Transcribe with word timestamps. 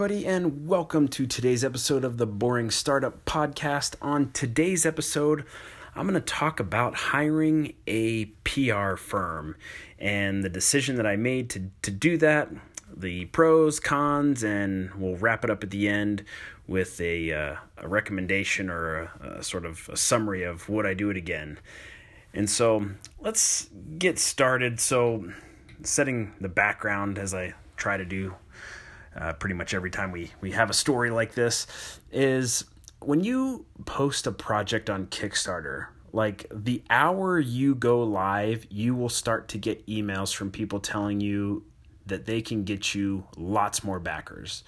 everybody, 0.00 0.24
and 0.24 0.68
welcome 0.68 1.08
to 1.08 1.26
today's 1.26 1.64
episode 1.64 2.04
of 2.04 2.18
the 2.18 2.26
Boring 2.26 2.70
Startup 2.70 3.24
Podcast. 3.24 3.96
On 4.00 4.30
today's 4.30 4.86
episode, 4.86 5.44
I'm 5.96 6.06
going 6.06 6.14
to 6.14 6.20
talk 6.20 6.60
about 6.60 6.94
hiring 6.94 7.74
a 7.84 8.26
PR 8.44 8.94
firm 8.94 9.56
and 9.98 10.44
the 10.44 10.48
decision 10.48 10.94
that 10.98 11.06
I 11.06 11.16
made 11.16 11.50
to, 11.50 11.72
to 11.82 11.90
do 11.90 12.16
that, 12.18 12.48
the 12.96 13.24
pros, 13.24 13.80
cons, 13.80 14.44
and 14.44 14.94
we'll 14.94 15.16
wrap 15.16 15.42
it 15.42 15.50
up 15.50 15.64
at 15.64 15.70
the 15.70 15.88
end 15.88 16.22
with 16.68 17.00
a, 17.00 17.32
uh, 17.32 17.56
a 17.78 17.88
recommendation 17.88 18.70
or 18.70 19.10
a, 19.20 19.38
a 19.38 19.42
sort 19.42 19.66
of 19.66 19.88
a 19.88 19.96
summary 19.96 20.44
of 20.44 20.68
would 20.68 20.86
I 20.86 20.94
do 20.94 21.10
it 21.10 21.16
again. 21.16 21.58
And 22.32 22.48
so 22.48 22.88
let's 23.18 23.68
get 23.98 24.20
started. 24.20 24.78
So, 24.78 25.32
setting 25.82 26.34
the 26.40 26.48
background 26.48 27.18
as 27.18 27.34
I 27.34 27.54
try 27.76 27.96
to 27.96 28.04
do 28.04 28.36
uh, 29.16 29.32
pretty 29.34 29.54
much 29.54 29.74
every 29.74 29.90
time 29.90 30.12
we, 30.12 30.30
we 30.40 30.52
have 30.52 30.70
a 30.70 30.74
story 30.74 31.10
like 31.10 31.34
this 31.34 31.66
is 32.12 32.64
when 33.00 33.22
you 33.22 33.64
post 33.84 34.26
a 34.26 34.32
project 34.32 34.90
on 34.90 35.06
Kickstarter, 35.06 35.86
like 36.12 36.46
the 36.50 36.82
hour 36.90 37.38
you 37.38 37.74
go 37.74 38.02
live, 38.02 38.66
you 38.70 38.94
will 38.94 39.08
start 39.08 39.48
to 39.48 39.58
get 39.58 39.86
emails 39.86 40.34
from 40.34 40.50
people 40.50 40.80
telling 40.80 41.20
you 41.20 41.64
that 42.06 42.24
they 42.24 42.40
can 42.40 42.64
get 42.64 42.94
you 42.94 43.24
lots 43.36 43.84
more 43.84 44.00
backers. 44.00 44.64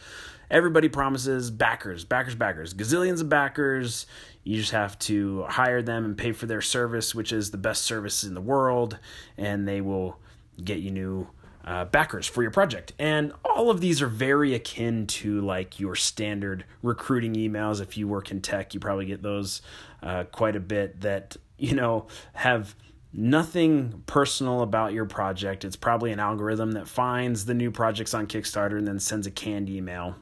Everybody 0.50 0.88
promises 0.88 1.50
backers, 1.50 2.04
backers, 2.04 2.34
backers, 2.34 2.74
gazillions 2.74 3.20
of 3.20 3.28
backers. 3.28 4.06
You 4.44 4.56
just 4.56 4.72
have 4.72 4.98
to 5.00 5.44
hire 5.44 5.80
them 5.80 6.04
and 6.04 6.18
pay 6.18 6.32
for 6.32 6.46
their 6.46 6.60
service, 6.60 7.14
which 7.14 7.32
is 7.32 7.50
the 7.50 7.58
best 7.58 7.82
service 7.82 8.24
in 8.24 8.34
the 8.34 8.40
world, 8.40 8.98
and 9.38 9.66
they 9.66 9.80
will 9.80 10.18
get 10.62 10.78
you 10.78 10.90
new 10.90 11.28
uh, 11.64 11.84
backers 11.84 12.26
for 12.26 12.42
your 12.42 12.50
project. 12.50 12.92
And 12.98 13.32
all 13.44 13.70
of 13.70 13.80
these 13.80 14.00
are 14.00 14.06
very 14.06 14.54
akin 14.54 15.06
to 15.08 15.40
like 15.40 15.78
your 15.78 15.94
standard 15.94 16.64
recruiting 16.82 17.34
emails. 17.34 17.80
If 17.80 17.96
you 17.96 18.08
work 18.08 18.30
in 18.30 18.40
tech, 18.40 18.74
you 18.74 18.80
probably 18.80 19.06
get 19.06 19.22
those 19.22 19.62
uh, 20.02 20.24
quite 20.24 20.56
a 20.56 20.60
bit 20.60 21.00
that, 21.02 21.36
you 21.58 21.74
know, 21.74 22.06
have 22.34 22.74
nothing 23.12 24.02
personal 24.06 24.62
about 24.62 24.92
your 24.92 25.04
project. 25.04 25.64
It's 25.64 25.76
probably 25.76 26.12
an 26.12 26.20
algorithm 26.20 26.72
that 26.72 26.88
finds 26.88 27.44
the 27.44 27.54
new 27.54 27.70
projects 27.70 28.14
on 28.14 28.26
Kickstarter 28.26 28.78
and 28.78 28.86
then 28.86 29.00
sends 29.00 29.26
a 29.26 29.30
canned 29.30 29.68
email. 29.68 30.16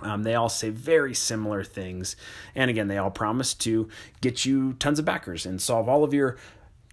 Um, 0.00 0.24
they 0.24 0.34
all 0.34 0.48
say 0.48 0.70
very 0.70 1.14
similar 1.14 1.62
things. 1.62 2.16
And 2.54 2.70
again, 2.70 2.88
they 2.88 2.98
all 2.98 3.10
promise 3.10 3.54
to 3.54 3.88
get 4.20 4.44
you 4.44 4.72
tons 4.74 4.98
of 4.98 5.04
backers 5.04 5.46
and 5.46 5.60
solve 5.60 5.88
all 5.88 6.02
of 6.02 6.12
your 6.12 6.38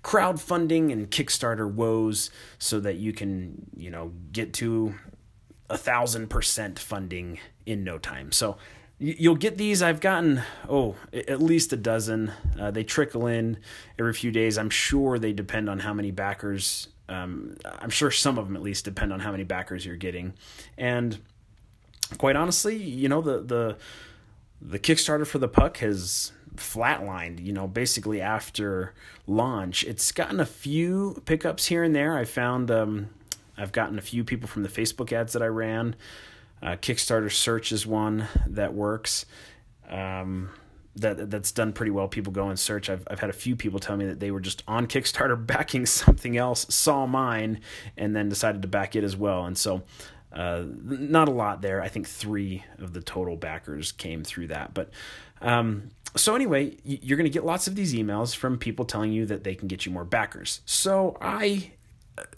crowdfunding 0.03 0.91
and 0.91 1.09
Kickstarter 1.09 1.69
woes 1.71 2.31
so 2.57 2.79
that 2.79 2.95
you 2.95 3.13
can, 3.13 3.69
you 3.75 3.89
know, 3.89 4.13
get 4.31 4.53
to 4.53 4.95
a 5.69 5.77
thousand 5.77 6.29
percent 6.29 6.79
funding 6.79 7.39
in 7.65 7.83
no 7.83 7.97
time. 7.97 8.31
So 8.31 8.57
you'll 8.97 9.35
get 9.35 9.57
these. 9.57 9.81
I've 9.81 10.01
gotten, 10.01 10.41
oh, 10.67 10.95
at 11.13 11.41
least 11.41 11.73
a 11.73 11.77
dozen. 11.77 12.31
Uh, 12.59 12.71
they 12.71 12.83
trickle 12.83 13.27
in 13.27 13.57
every 13.97 14.13
few 14.13 14.31
days. 14.31 14.57
I'm 14.57 14.69
sure 14.69 15.19
they 15.19 15.33
depend 15.33 15.69
on 15.69 15.79
how 15.79 15.93
many 15.93 16.11
backers. 16.11 16.89
Um, 17.07 17.57
I'm 17.65 17.89
sure 17.89 18.11
some 18.11 18.37
of 18.37 18.47
them 18.47 18.55
at 18.55 18.61
least 18.61 18.85
depend 18.85 19.13
on 19.13 19.19
how 19.19 19.31
many 19.31 19.43
backers 19.43 19.85
you're 19.85 19.95
getting. 19.95 20.33
And 20.77 21.17
quite 22.17 22.35
honestly, 22.35 22.75
you 22.75 23.09
know, 23.09 23.21
the, 23.21 23.41
the, 23.41 23.77
the 24.61 24.79
Kickstarter 24.79 25.25
for 25.25 25.37
the 25.37 25.47
puck 25.47 25.77
has 25.77 26.31
flatlined, 26.55 27.43
you 27.43 27.53
know, 27.53 27.67
basically 27.67 28.21
after 28.21 28.93
launch. 29.27 29.83
It's 29.83 30.11
gotten 30.11 30.39
a 30.39 30.45
few 30.45 31.21
pickups 31.25 31.67
here 31.67 31.83
and 31.83 31.95
there. 31.95 32.17
I 32.17 32.25
found 32.25 32.69
um, 32.69 33.09
I've 33.57 33.71
gotten 33.71 33.97
a 33.97 34.01
few 34.01 34.23
people 34.23 34.47
from 34.47 34.63
the 34.63 34.69
Facebook 34.69 35.11
ads 35.11 35.33
that 35.33 35.41
I 35.41 35.47
ran. 35.47 35.95
Uh, 36.61 36.71
Kickstarter 36.71 37.31
search 37.31 37.71
is 37.71 37.87
one 37.87 38.27
that 38.47 38.73
works. 38.73 39.25
Um, 39.89 40.49
that 40.95 41.29
that's 41.29 41.51
done 41.51 41.71
pretty 41.71 41.91
well. 41.91 42.07
People 42.07 42.33
go 42.33 42.49
and 42.49 42.59
search. 42.59 42.89
I've 42.89 43.07
I've 43.09 43.19
had 43.19 43.29
a 43.29 43.33
few 43.33 43.55
people 43.55 43.79
tell 43.79 43.95
me 43.95 44.05
that 44.07 44.19
they 44.19 44.31
were 44.31 44.39
just 44.39 44.63
on 44.67 44.87
Kickstarter 44.87 45.45
backing 45.47 45.85
something 45.85 46.35
else, 46.35 46.65
saw 46.73 47.05
mine, 47.05 47.61
and 47.95 48.15
then 48.15 48.27
decided 48.27 48.61
to 48.63 48.67
back 48.67 48.95
it 48.95 49.03
as 49.03 49.15
well. 49.15 49.45
And 49.45 49.57
so, 49.57 49.83
uh, 50.31 50.63
not 50.83 51.27
a 51.27 51.31
lot 51.31 51.61
there. 51.61 51.81
I 51.81 51.87
think 51.87 52.07
three 52.07 52.63
of 52.77 52.93
the 52.93 53.01
total 53.01 53.35
backers 53.35 53.91
came 53.91 54.23
through 54.23 54.47
that. 54.47 54.73
But 54.73 54.91
um, 55.41 55.91
so 56.15 56.35
anyway, 56.35 56.77
you're 56.83 57.17
going 57.17 57.29
to 57.29 57.33
get 57.33 57.45
lots 57.45 57.67
of 57.67 57.75
these 57.75 57.93
emails 57.93 58.35
from 58.35 58.57
people 58.57 58.85
telling 58.85 59.11
you 59.11 59.25
that 59.25 59.43
they 59.43 59.55
can 59.55 59.67
get 59.67 59.85
you 59.85 59.91
more 59.91 60.05
backers. 60.05 60.61
So 60.65 61.17
I 61.21 61.71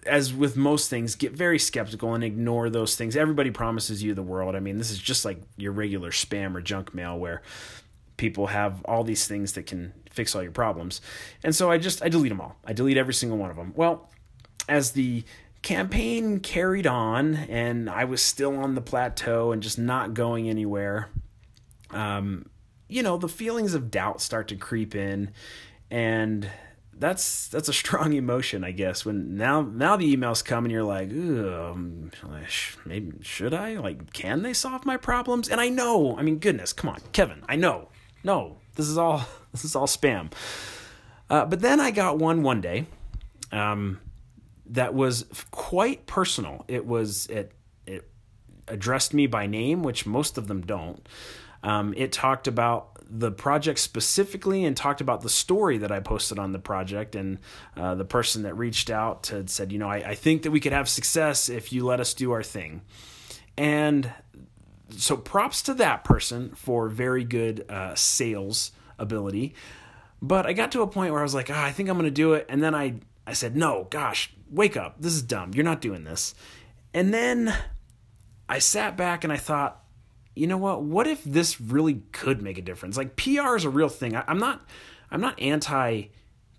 as 0.06 0.34
with 0.34 0.56
most 0.56 0.90
things, 0.90 1.16
get 1.16 1.34
very 1.34 1.59
skeptical 1.59 2.13
and 2.13 2.24
ignore 2.24 2.69
those 2.69 2.96
things. 2.96 3.16
Everybody 3.16 3.52
promises 3.52 4.03
you 4.03 4.13
the 4.13 4.23
world. 4.23 4.56
I 4.56 4.59
mean, 4.59 4.78
this 4.78 4.91
is 4.91 5.00
just 5.00 5.25
like 5.25 5.41
your 5.58 5.72
regular 5.72 6.12
spam 6.12 6.56
or 6.56 6.62
junk 6.62 6.94
mail 6.94 7.18
where 7.18 7.41
people 8.18 8.47
have 8.47 8.84
all 8.85 9.03
these 9.03 9.28
things 9.28 9.53
that 9.53 9.66
can 9.66 9.94
fix 10.09 10.35
all 10.35 10.44
your 10.44 10.52
problems. 10.52 11.02
And 11.44 11.56
so 11.56 11.72
I 11.72 11.78
just 11.78 12.03
I 12.03 12.09
delete 12.09 12.29
them 12.29 12.41
all. 12.41 12.58
I 12.66 12.73
delete 12.73 12.97
every 12.97 13.13
single 13.13 13.38
one 13.38 13.50
of 13.50 13.56
them. 13.56 13.73
Well, 13.75 14.09
as 14.69 14.91
the 14.91 15.23
campaign 15.61 16.39
carried 16.39 16.88
on 16.88 17.35
and 17.35 17.89
I 17.89 18.05
was 18.05 18.22
still 18.22 18.57
on 18.57 18.75
the 18.75 18.81
plateau 18.81 19.51
and 19.51 19.61
just 19.61 19.77
not 19.77 20.13
going 20.13 20.49
anywhere, 20.49 21.09
um, 21.91 22.47
you 22.88 23.03
know, 23.03 23.17
the 23.17 23.29
feelings 23.29 23.73
of 23.73 23.91
doubt 23.91 24.22
start 24.22 24.47
to 24.49 24.55
creep 24.55 24.95
in 24.95 25.31
and 25.89 26.49
that's 26.94 27.47
that's 27.49 27.67
a 27.67 27.73
strong 27.81 28.13
emotion, 28.13 28.63
I 28.63 28.72
guess. 28.72 29.05
When 29.05 29.35
now 29.35 29.61
now 29.61 29.97
the 29.97 30.16
emails 30.16 30.44
come 30.44 30.66
and 30.66 30.72
you're 30.72 30.83
like, 30.83 31.11
um, 31.11 32.11
maybe 32.85 33.13
should 33.22 33.53
I? 33.53 33.75
Like, 33.78 34.13
can 34.13 34.43
they 34.43 34.53
solve 34.53 34.85
my 34.85 34.97
problems? 34.97 35.49
And 35.49 35.59
I 35.59 35.69
know, 35.69 36.17
I 36.17 36.22
mean, 36.22 36.39
goodness, 36.39 36.72
come 36.73 36.89
on, 36.89 37.01
Kevin, 37.11 37.43
I 37.49 37.55
know, 37.55 37.89
no, 38.23 38.57
this 38.75 38.88
is 38.88 38.97
all 38.97 39.25
this 39.51 39.66
is 39.66 39.75
all 39.75 39.88
spam. 39.88 40.31
Uh, 41.29 41.45
but 41.45 41.61
then 41.61 41.79
I 41.79 41.91
got 41.91 42.17
one 42.17 42.43
one 42.43 42.61
day, 42.61 42.85
um, 43.51 43.99
that 44.71 44.93
was 44.93 45.25
quite 45.51 46.05
personal. 46.07 46.65
It 46.67 46.85
was 46.85 47.27
it 47.27 47.51
it 47.85 48.09
addressed 48.67 49.13
me 49.13 49.27
by 49.27 49.47
name, 49.47 49.83
which 49.83 50.05
most 50.05 50.37
of 50.37 50.47
them 50.47 50.61
don't. 50.61 51.07
Um, 51.63 51.93
it 51.95 52.11
talked 52.11 52.47
about 52.47 52.97
the 53.07 53.31
project 53.31 53.77
specifically 53.79 54.63
and 54.63 54.75
talked 54.75 55.01
about 55.01 55.21
the 55.21 55.29
story 55.29 55.77
that 55.79 55.91
I 55.91 55.99
posted 55.99 56.39
on 56.39 56.53
the 56.53 56.59
project. 56.59 57.13
And 57.15 57.39
uh, 57.75 57.95
the 57.95 58.05
person 58.05 58.43
that 58.43 58.55
reached 58.55 58.89
out 58.89 59.27
had 59.27 59.49
said, 59.49 59.71
you 59.71 59.77
know, 59.77 59.89
I, 59.89 59.97
I 59.97 60.15
think 60.15 60.43
that 60.43 60.51
we 60.51 60.61
could 60.61 60.71
have 60.71 60.87
success 60.87 61.49
if 61.49 61.73
you 61.73 61.85
let 61.85 61.99
us 61.99 62.13
do 62.13 62.31
our 62.31 62.41
thing. 62.41 62.81
And 63.57 64.11
so 64.89 65.17
props 65.17 65.61
to 65.63 65.73
that 65.75 66.03
person 66.03 66.55
for 66.55 66.87
very 66.87 67.25
good 67.25 67.65
uh, 67.69 67.95
sales 67.95 68.71
ability. 68.97 69.55
But 70.21 70.45
I 70.45 70.53
got 70.53 70.71
to 70.71 70.81
a 70.81 70.87
point 70.87 71.11
where 71.11 71.19
I 71.19 71.23
was 71.23 71.35
like, 71.35 71.49
oh, 71.49 71.53
I 71.55 71.71
think 71.71 71.89
I'm 71.89 71.97
going 71.97 72.05
to 72.05 72.11
do 72.11 72.33
it. 72.33 72.45
And 72.47 72.63
then 72.63 72.73
I, 72.73 72.95
I 73.25 73.33
said, 73.33 73.55
no, 73.55 73.87
gosh, 73.89 74.33
wake 74.49 74.75
up. 74.75 74.95
This 74.99 75.13
is 75.13 75.21
dumb. 75.21 75.51
You're 75.53 75.65
not 75.65 75.81
doing 75.81 76.03
this. 76.03 76.33
And 76.93 77.13
then 77.13 77.55
I 78.49 78.59
sat 78.59 78.97
back 78.97 79.23
and 79.23 79.31
I 79.31 79.37
thought, 79.37 79.83
you 80.35 80.47
know 80.47 80.57
what? 80.57 80.83
What 80.83 81.07
if 81.07 81.23
this 81.23 81.59
really 81.59 82.03
could 82.11 82.41
make 82.41 82.57
a 82.57 82.61
difference? 82.61 82.97
Like 82.97 83.15
PR 83.15 83.55
is 83.55 83.65
a 83.65 83.69
real 83.69 83.89
thing. 83.89 84.15
I, 84.15 84.23
am 84.27 84.39
not 84.39 84.65
I'm 85.09 85.21
not 85.21 85.39
anti 85.39 86.05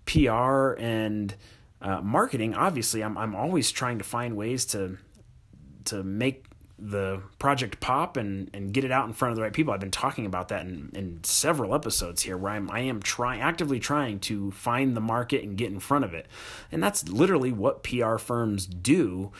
PR 0.05 0.73
and 0.73 1.35
uh, 1.81 2.01
marketing. 2.01 2.53
Obviously, 2.53 3.03
I'm 3.03 3.17
I'm 3.17 3.35
always 3.35 3.71
trying 3.71 3.97
to 3.97 4.03
find 4.03 4.35
ways 4.35 4.65
to 4.67 4.97
to 5.85 6.03
make 6.03 6.45
the 6.79 7.21
project 7.39 7.79
pop 7.79 8.17
and 8.17 8.49
and 8.53 8.73
get 8.73 8.83
it 8.83 8.91
out 8.91 9.07
in 9.07 9.13
front 9.13 9.31
of 9.31 9.35
the 9.35 9.41
right 9.41 9.53
people. 9.53 9.73
I've 9.73 9.79
been 9.79 9.91
talking 9.91 10.25
about 10.25 10.47
that 10.49 10.61
in, 10.65 10.91
in 10.93 11.23
several 11.23 11.75
episodes 11.75 12.23
here 12.23 12.37
where 12.37 12.53
I'm 12.53 12.69
I 12.71 12.79
am 12.81 13.01
trying 13.01 13.41
actively 13.41 13.79
trying 13.79 14.19
to 14.21 14.51
find 14.51 14.95
the 14.95 15.01
market 15.01 15.43
and 15.43 15.57
get 15.57 15.71
in 15.71 15.79
front 15.79 16.03
of 16.03 16.13
it. 16.13 16.27
And 16.71 16.81
that's 16.81 17.07
literally 17.07 17.51
what 17.51 17.83
PR 17.83 18.17
firms 18.17 18.65
do. 18.65 19.31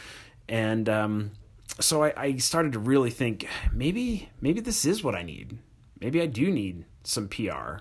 And 0.47 0.88
um, 0.88 1.31
so 1.80 2.03
I, 2.03 2.13
I 2.15 2.38
started 2.38 2.74
to 2.74 2.80
really 2.80 3.09
think 3.09 3.47
maybe 3.71 4.29
maybe 4.39 4.62
this 4.62 4.86
is 4.86 5.03
what 5.03 5.15
I 5.15 5.24
need. 5.24 5.57
Maybe 6.00 6.21
I 6.21 6.27
do 6.27 6.51
need 6.51 6.86
some 7.03 7.27
PR. 7.27 7.77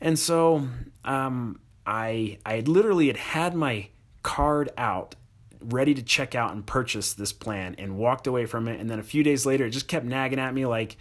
And 0.00 0.18
so 0.18 0.68
um, 1.04 1.60
I 1.86 2.38
I 2.44 2.60
literally 2.60 3.06
had 3.06 3.16
had 3.16 3.54
my 3.54 3.88
card 4.22 4.70
out 4.76 5.14
ready 5.60 5.94
to 5.94 6.02
check 6.02 6.34
out 6.34 6.52
and 6.52 6.66
purchase 6.66 7.12
this 7.12 7.32
plan 7.32 7.76
and 7.78 7.96
walked 7.96 8.26
away 8.26 8.46
from 8.46 8.66
it. 8.68 8.80
And 8.80 8.90
then 8.90 8.98
a 8.98 9.02
few 9.02 9.22
days 9.22 9.46
later 9.46 9.66
it 9.66 9.70
just 9.70 9.88
kept 9.88 10.04
nagging 10.04 10.38
at 10.38 10.52
me 10.54 10.66
like 10.66 10.96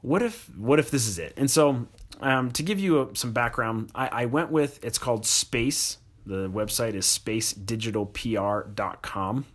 what 0.00 0.22
if 0.22 0.48
what 0.56 0.78
if 0.78 0.90
this 0.90 1.06
is 1.06 1.18
it? 1.18 1.34
And 1.36 1.50
so 1.50 1.86
um, 2.20 2.50
to 2.52 2.62
give 2.62 2.78
you 2.78 3.02
a, 3.02 3.16
some 3.16 3.32
background 3.32 3.90
I, 3.94 4.08
I 4.08 4.26
went 4.26 4.50
with 4.50 4.82
it's 4.84 4.98
called 4.98 5.24
space. 5.26 5.98
The 6.24 6.48
website 6.48 6.94
is 6.94 7.06
spacedigitalpr.com 7.06 9.46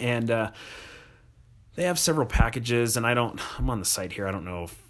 and 0.00 0.30
uh, 0.30 0.52
they 1.74 1.82
have 1.84 1.98
several 1.98 2.26
packages 2.26 2.96
and 2.96 3.04
i 3.04 3.14
don't 3.14 3.40
i'm 3.58 3.68
on 3.70 3.80
the 3.80 3.84
site 3.84 4.12
here. 4.12 4.28
I 4.28 4.30
don't 4.30 4.44
know 4.44 4.62
if 4.64 4.80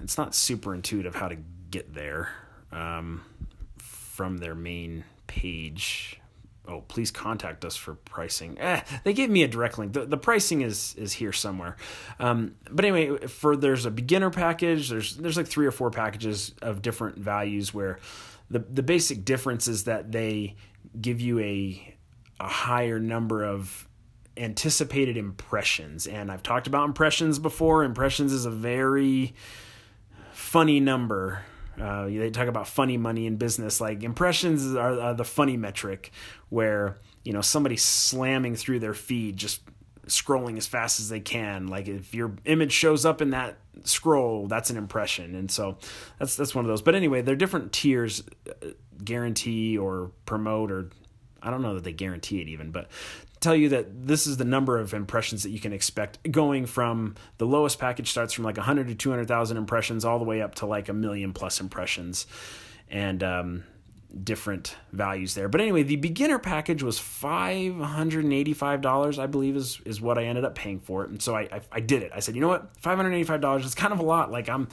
it's 0.00 0.18
not 0.18 0.34
super 0.34 0.74
intuitive 0.74 1.14
how 1.14 1.28
to 1.28 1.36
get 1.70 1.94
there 1.94 2.28
um, 2.72 3.22
from 3.78 4.38
their 4.38 4.54
main 4.54 5.04
page 5.26 6.20
oh 6.68 6.82
please 6.82 7.10
contact 7.10 7.64
us 7.64 7.74
for 7.74 7.94
pricing. 7.94 8.58
Eh, 8.58 8.82
they 9.04 9.12
gave 9.12 9.30
me 9.30 9.42
a 9.42 9.48
direct 9.48 9.78
link. 9.78 9.92
The, 9.92 10.06
the 10.06 10.16
pricing 10.16 10.60
is 10.60 10.94
is 10.96 11.14
here 11.14 11.32
somewhere. 11.32 11.76
Um, 12.20 12.54
but 12.70 12.84
anyway 12.84 13.26
for 13.26 13.56
there's 13.56 13.86
a 13.86 13.90
beginner 13.90 14.30
package. 14.30 14.90
There's 14.90 15.16
there's 15.16 15.36
like 15.36 15.48
three 15.48 15.66
or 15.66 15.72
four 15.72 15.90
packages 15.90 16.54
of 16.62 16.82
different 16.82 17.18
values 17.18 17.72
where 17.74 17.98
the 18.50 18.60
the 18.60 18.82
basic 18.82 19.24
difference 19.24 19.66
is 19.66 19.84
that 19.84 20.12
they 20.12 20.56
give 21.00 21.20
you 21.20 21.40
a 21.40 21.96
a 22.40 22.48
higher 22.48 23.00
number 23.00 23.42
of 23.42 23.88
anticipated 24.36 25.16
impressions. 25.16 26.06
And 26.06 26.30
I've 26.30 26.42
talked 26.42 26.66
about 26.66 26.84
impressions 26.84 27.38
before. 27.38 27.82
Impressions 27.82 28.32
is 28.32 28.46
a 28.46 28.50
very 28.50 29.34
funny 30.32 30.78
number 30.78 31.44
uh, 31.80 32.06
they 32.06 32.30
talk 32.30 32.48
about 32.48 32.68
funny 32.68 32.96
money 32.96 33.26
in 33.26 33.36
business. 33.36 33.80
Like 33.80 34.02
impressions 34.02 34.74
are, 34.74 35.00
are 35.00 35.14
the 35.14 35.24
funny 35.24 35.56
metric, 35.56 36.12
where 36.48 36.98
you 37.24 37.32
know 37.32 37.40
somebody 37.40 37.76
slamming 37.76 38.56
through 38.56 38.80
their 38.80 38.94
feed, 38.94 39.36
just 39.36 39.62
scrolling 40.06 40.56
as 40.56 40.66
fast 40.66 41.00
as 41.00 41.08
they 41.08 41.20
can. 41.20 41.68
Like 41.68 41.88
if 41.88 42.14
your 42.14 42.32
image 42.44 42.72
shows 42.72 43.04
up 43.04 43.20
in 43.20 43.30
that 43.30 43.58
scroll, 43.84 44.46
that's 44.46 44.70
an 44.70 44.76
impression, 44.76 45.34
and 45.34 45.50
so 45.50 45.78
that's 46.18 46.36
that's 46.36 46.54
one 46.54 46.64
of 46.64 46.68
those. 46.68 46.82
But 46.82 46.94
anyway, 46.94 47.22
there 47.22 47.34
are 47.34 47.36
different 47.36 47.72
tiers, 47.72 48.22
uh, 48.48 48.68
guarantee 49.02 49.78
or 49.78 50.10
promote 50.26 50.72
or 50.72 50.90
I 51.42 51.50
don't 51.50 51.62
know 51.62 51.74
that 51.74 51.84
they 51.84 51.92
guarantee 51.92 52.40
it 52.40 52.48
even, 52.48 52.70
but 52.70 52.88
tell 53.40 53.54
you 53.54 53.68
that 53.70 54.06
this 54.06 54.26
is 54.26 54.36
the 54.36 54.44
number 54.44 54.78
of 54.78 54.94
impressions 54.94 55.42
that 55.42 55.50
you 55.50 55.60
can 55.60 55.72
expect 55.72 56.30
going 56.30 56.66
from 56.66 57.14
the 57.38 57.46
lowest 57.46 57.78
package 57.78 58.10
starts 58.10 58.32
from 58.32 58.44
like 58.44 58.56
100 58.56 58.88
to 58.88 58.94
200,000 58.94 59.56
impressions 59.56 60.04
all 60.04 60.18
the 60.18 60.24
way 60.24 60.42
up 60.42 60.56
to 60.56 60.66
like 60.66 60.88
a 60.88 60.92
million 60.92 61.32
plus 61.32 61.60
impressions 61.60 62.26
and 62.90 63.22
um, 63.22 63.64
different 64.24 64.76
values 64.92 65.34
there. 65.34 65.48
But 65.48 65.60
anyway, 65.60 65.82
the 65.82 65.96
beginner 65.96 66.38
package 66.38 66.82
was 66.82 66.98
$585, 66.98 69.18
I 69.18 69.26
believe 69.26 69.56
is 69.56 69.80
is 69.84 70.00
what 70.00 70.18
I 70.18 70.24
ended 70.24 70.44
up 70.44 70.54
paying 70.54 70.80
for 70.80 71.04
it. 71.04 71.10
And 71.10 71.20
so 71.20 71.36
I 71.36 71.42
I, 71.52 71.60
I 71.72 71.80
did 71.80 72.02
it. 72.02 72.12
I 72.14 72.20
said, 72.20 72.34
"You 72.34 72.40
know 72.40 72.48
what? 72.48 72.80
$585 72.80 73.64
is 73.64 73.74
kind 73.74 73.92
of 73.92 73.98
a 73.98 74.04
lot. 74.04 74.30
Like 74.30 74.48
I'm 74.48 74.68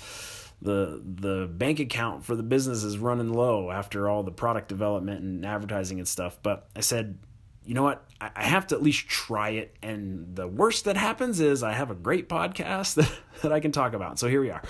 the 0.62 1.02
the 1.04 1.50
bank 1.52 1.80
account 1.80 2.24
for 2.24 2.36
the 2.36 2.44
business 2.44 2.84
is 2.84 2.98
running 2.98 3.34
low 3.34 3.72
after 3.72 4.08
all 4.08 4.24
the 4.24 4.32
product 4.32 4.70
development 4.70 5.22
and 5.22 5.46
advertising 5.46 6.00
and 6.00 6.08
stuff." 6.08 6.40
But 6.42 6.70
I 6.76 6.80
said, 6.80 7.18
you 7.66 7.74
know 7.74 7.84
what? 7.84 8.06
I 8.22 8.44
have 8.44 8.68
to 8.68 8.76
at 8.76 8.82
least 8.82 9.08
try 9.08 9.50
it. 9.50 9.76
And 9.82 10.36
the 10.36 10.48
worst 10.48 10.86
that 10.86 10.98
happens 10.98 11.40
is 11.40 11.64
I 11.64 11.74
have 11.74 11.92
a 11.92 11.96
great 11.96 12.30
podcast 12.30 12.94
that, 12.96 13.12
that 13.42 13.52
I 13.52 13.60
can 13.60 13.72
talk 13.72 13.94
about. 13.94 14.20
So 14.20 14.28
here 14.28 14.42
we 14.42 14.52
are. 14.52 14.62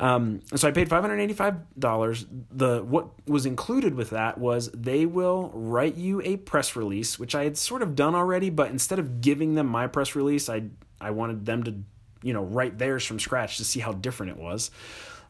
Um, 0.00 0.40
so 0.54 0.66
I 0.66 0.72
paid 0.72 0.88
five 0.88 1.02
hundred 1.02 1.20
eighty-five 1.20 1.78
dollars. 1.78 2.26
The 2.50 2.82
what 2.82 3.10
was 3.28 3.46
included 3.46 3.94
with 3.94 4.10
that 4.10 4.38
was 4.38 4.68
they 4.72 5.06
will 5.06 5.52
write 5.54 5.94
you 5.94 6.20
a 6.24 6.36
press 6.36 6.74
release, 6.74 7.16
which 7.18 7.34
I 7.34 7.44
had 7.44 7.56
sort 7.56 7.80
of 7.80 7.94
done 7.94 8.14
already, 8.14 8.50
but 8.50 8.70
instead 8.70 8.98
of 8.98 9.20
giving 9.20 9.54
them 9.54 9.68
my 9.68 9.86
press 9.86 10.16
release, 10.16 10.48
I 10.48 10.64
I 11.00 11.12
wanted 11.12 11.46
them 11.46 11.62
to 11.62 11.76
you 12.22 12.32
know 12.32 12.42
write 12.42 12.76
theirs 12.76 13.04
from 13.04 13.20
scratch 13.20 13.58
to 13.58 13.64
see 13.64 13.78
how 13.78 13.92
different 13.92 14.32
it 14.32 14.38
was. 14.38 14.72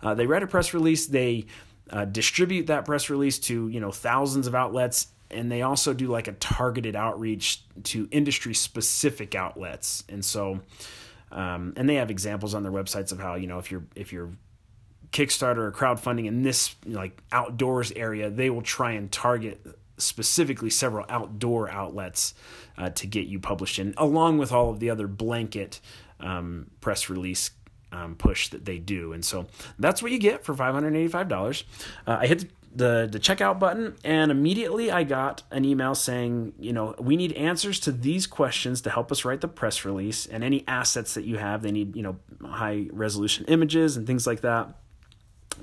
Uh, 0.03 0.15
they 0.15 0.27
write 0.27 0.43
a 0.43 0.47
press 0.47 0.73
release. 0.73 1.07
They 1.07 1.45
uh, 1.91 2.07
distribute 2.07 2.69
that 2.69 2.87
press 2.87 3.11
release 3.11 3.39
to 3.41 3.69
you 3.69 3.81
know 3.81 3.91
thousands 3.91 4.47
of 4.47 4.55
outlets 4.55 5.09
and 5.31 5.51
they 5.51 5.63
also 5.63 5.93
do 5.93 6.09
like 6.09 6.29
a 6.29 6.33
targeted 6.33 6.97
outreach 6.97 7.65
to 7.85 8.09
industry 8.11 8.55
specific 8.55 9.35
outlets. 9.35 10.05
And 10.09 10.25
so 10.25 10.61
um, 11.33 11.73
and 11.77 11.89
they 11.89 11.97
have 11.97 12.11
examples 12.11 12.55
on 12.55 12.63
their 12.63 12.73
websites 12.73 13.13
of 13.13 13.19
how 13.19 13.35
you 13.35 13.47
know 13.47 13.59
if 13.59 13.71
you're 13.71 13.85
if 13.95 14.13
you're 14.13 14.31
kickstarter 15.11 15.59
or 15.59 15.73
crowdfunding 15.73 16.27
in 16.27 16.43
this 16.43 16.75
like 16.87 17.23
outdoors 17.31 17.93
area 17.93 18.31
they 18.31 18.51
will 18.51 18.63
try 18.63 18.93
and 18.93 19.13
target 19.13 19.65
specifically 19.97 20.71
several 20.71 21.07
outdoor 21.09 21.71
outlets 21.71 22.35
uh, 22.79 22.91
to 22.91 23.07
get 23.07 23.27
you 23.27 23.39
published 23.39 23.79
in 23.79 23.95
along 23.97 24.39
with 24.39 24.51
all 24.51 24.71
of 24.71 24.81
the 24.81 24.91
other 24.91 25.07
blanket 25.07 25.81
um, 26.21 26.69
press 26.81 27.09
release 27.09 27.51
um, 27.93 28.17
push 28.17 28.49
that 28.49 28.65
they 28.65 28.79
do. 28.79 29.13
And 29.13 29.25
so 29.25 29.47
that's 29.79 30.03
what 30.03 30.11
you 30.11 30.19
get 30.19 30.45
for 30.45 30.55
$585 30.55 31.63
uh, 32.07 32.19
i 32.21 32.27
hit 32.27 32.51
the 32.75 33.09
the 33.11 33.21
checkout 33.21 33.59
button 33.59 33.95
and 34.05 34.31
immediately 34.31 34.91
I 34.91 35.05
got 35.05 35.43
an 35.51 35.65
email 35.65 35.95
saying, 35.95 36.55
you 36.59 36.73
know, 36.73 36.95
we 36.99 37.17
need 37.17 37.33
answers 37.35 37.79
to 37.81 37.93
these 37.93 38.27
questions 38.27 38.81
to 38.83 38.91
help 38.91 39.13
us 39.13 39.25
write 39.25 39.41
the 39.41 39.49
press 39.49 39.85
release 39.85 40.27
and 40.27 40.43
any 40.43 40.65
assets 40.67 41.15
that 41.15 41.25
you 41.25 41.39
have. 41.39 41.63
They 41.63 41.71
need, 41.71 41.95
you 41.95 42.03
know, 42.03 42.17
high 42.45 42.89
resolution 42.93 43.45
images 43.47 43.97
and 43.97 44.07
things 44.07 44.27
like 44.27 44.41
that. 44.41 44.75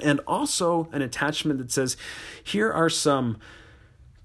And 0.01 0.21
also 0.25 0.87
an 0.93 1.01
attachment 1.01 1.59
that 1.59 1.71
says, 1.71 1.97
here 2.43 2.71
are 2.71 2.89
some 2.89 3.37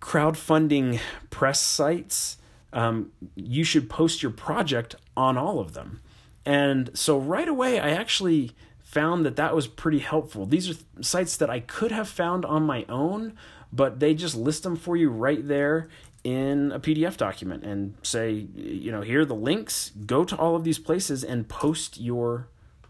crowdfunding 0.00 1.00
press 1.30 1.60
sites. 1.60 2.38
Um, 2.72 3.12
you 3.34 3.64
should 3.64 3.90
post 3.90 4.22
your 4.22 4.32
project 4.32 4.94
on 5.16 5.36
all 5.36 5.58
of 5.58 5.72
them. 5.72 6.00
And 6.44 6.90
so 6.94 7.18
right 7.18 7.48
away, 7.48 7.80
I 7.80 7.90
actually 7.90 8.52
found 8.86 9.26
that 9.26 9.34
that 9.34 9.52
was 9.52 9.66
pretty 9.66 9.98
helpful. 9.98 10.46
These 10.46 10.70
are 10.70 10.74
sites 11.02 11.36
that 11.38 11.50
I 11.50 11.58
could 11.58 11.90
have 11.90 12.08
found 12.08 12.44
on 12.44 12.62
my 12.62 12.86
own, 12.88 13.36
but 13.72 13.98
they 13.98 14.14
just 14.14 14.36
list 14.36 14.62
them 14.62 14.76
for 14.76 14.96
you 14.96 15.10
right 15.10 15.46
there 15.46 15.88
in 16.22 16.70
a 16.70 16.78
PDF 16.78 17.16
document 17.16 17.64
and 17.64 17.96
say, 18.04 18.46
you 18.54 18.92
know, 18.92 19.00
here 19.00 19.22
are 19.22 19.24
the 19.24 19.34
links. 19.34 19.90
Go 20.06 20.24
to 20.24 20.36
all 20.36 20.54
of 20.54 20.62
these 20.62 20.78
places 20.78 21.24
and 21.24 21.48
post 21.48 21.98
your 21.98 22.46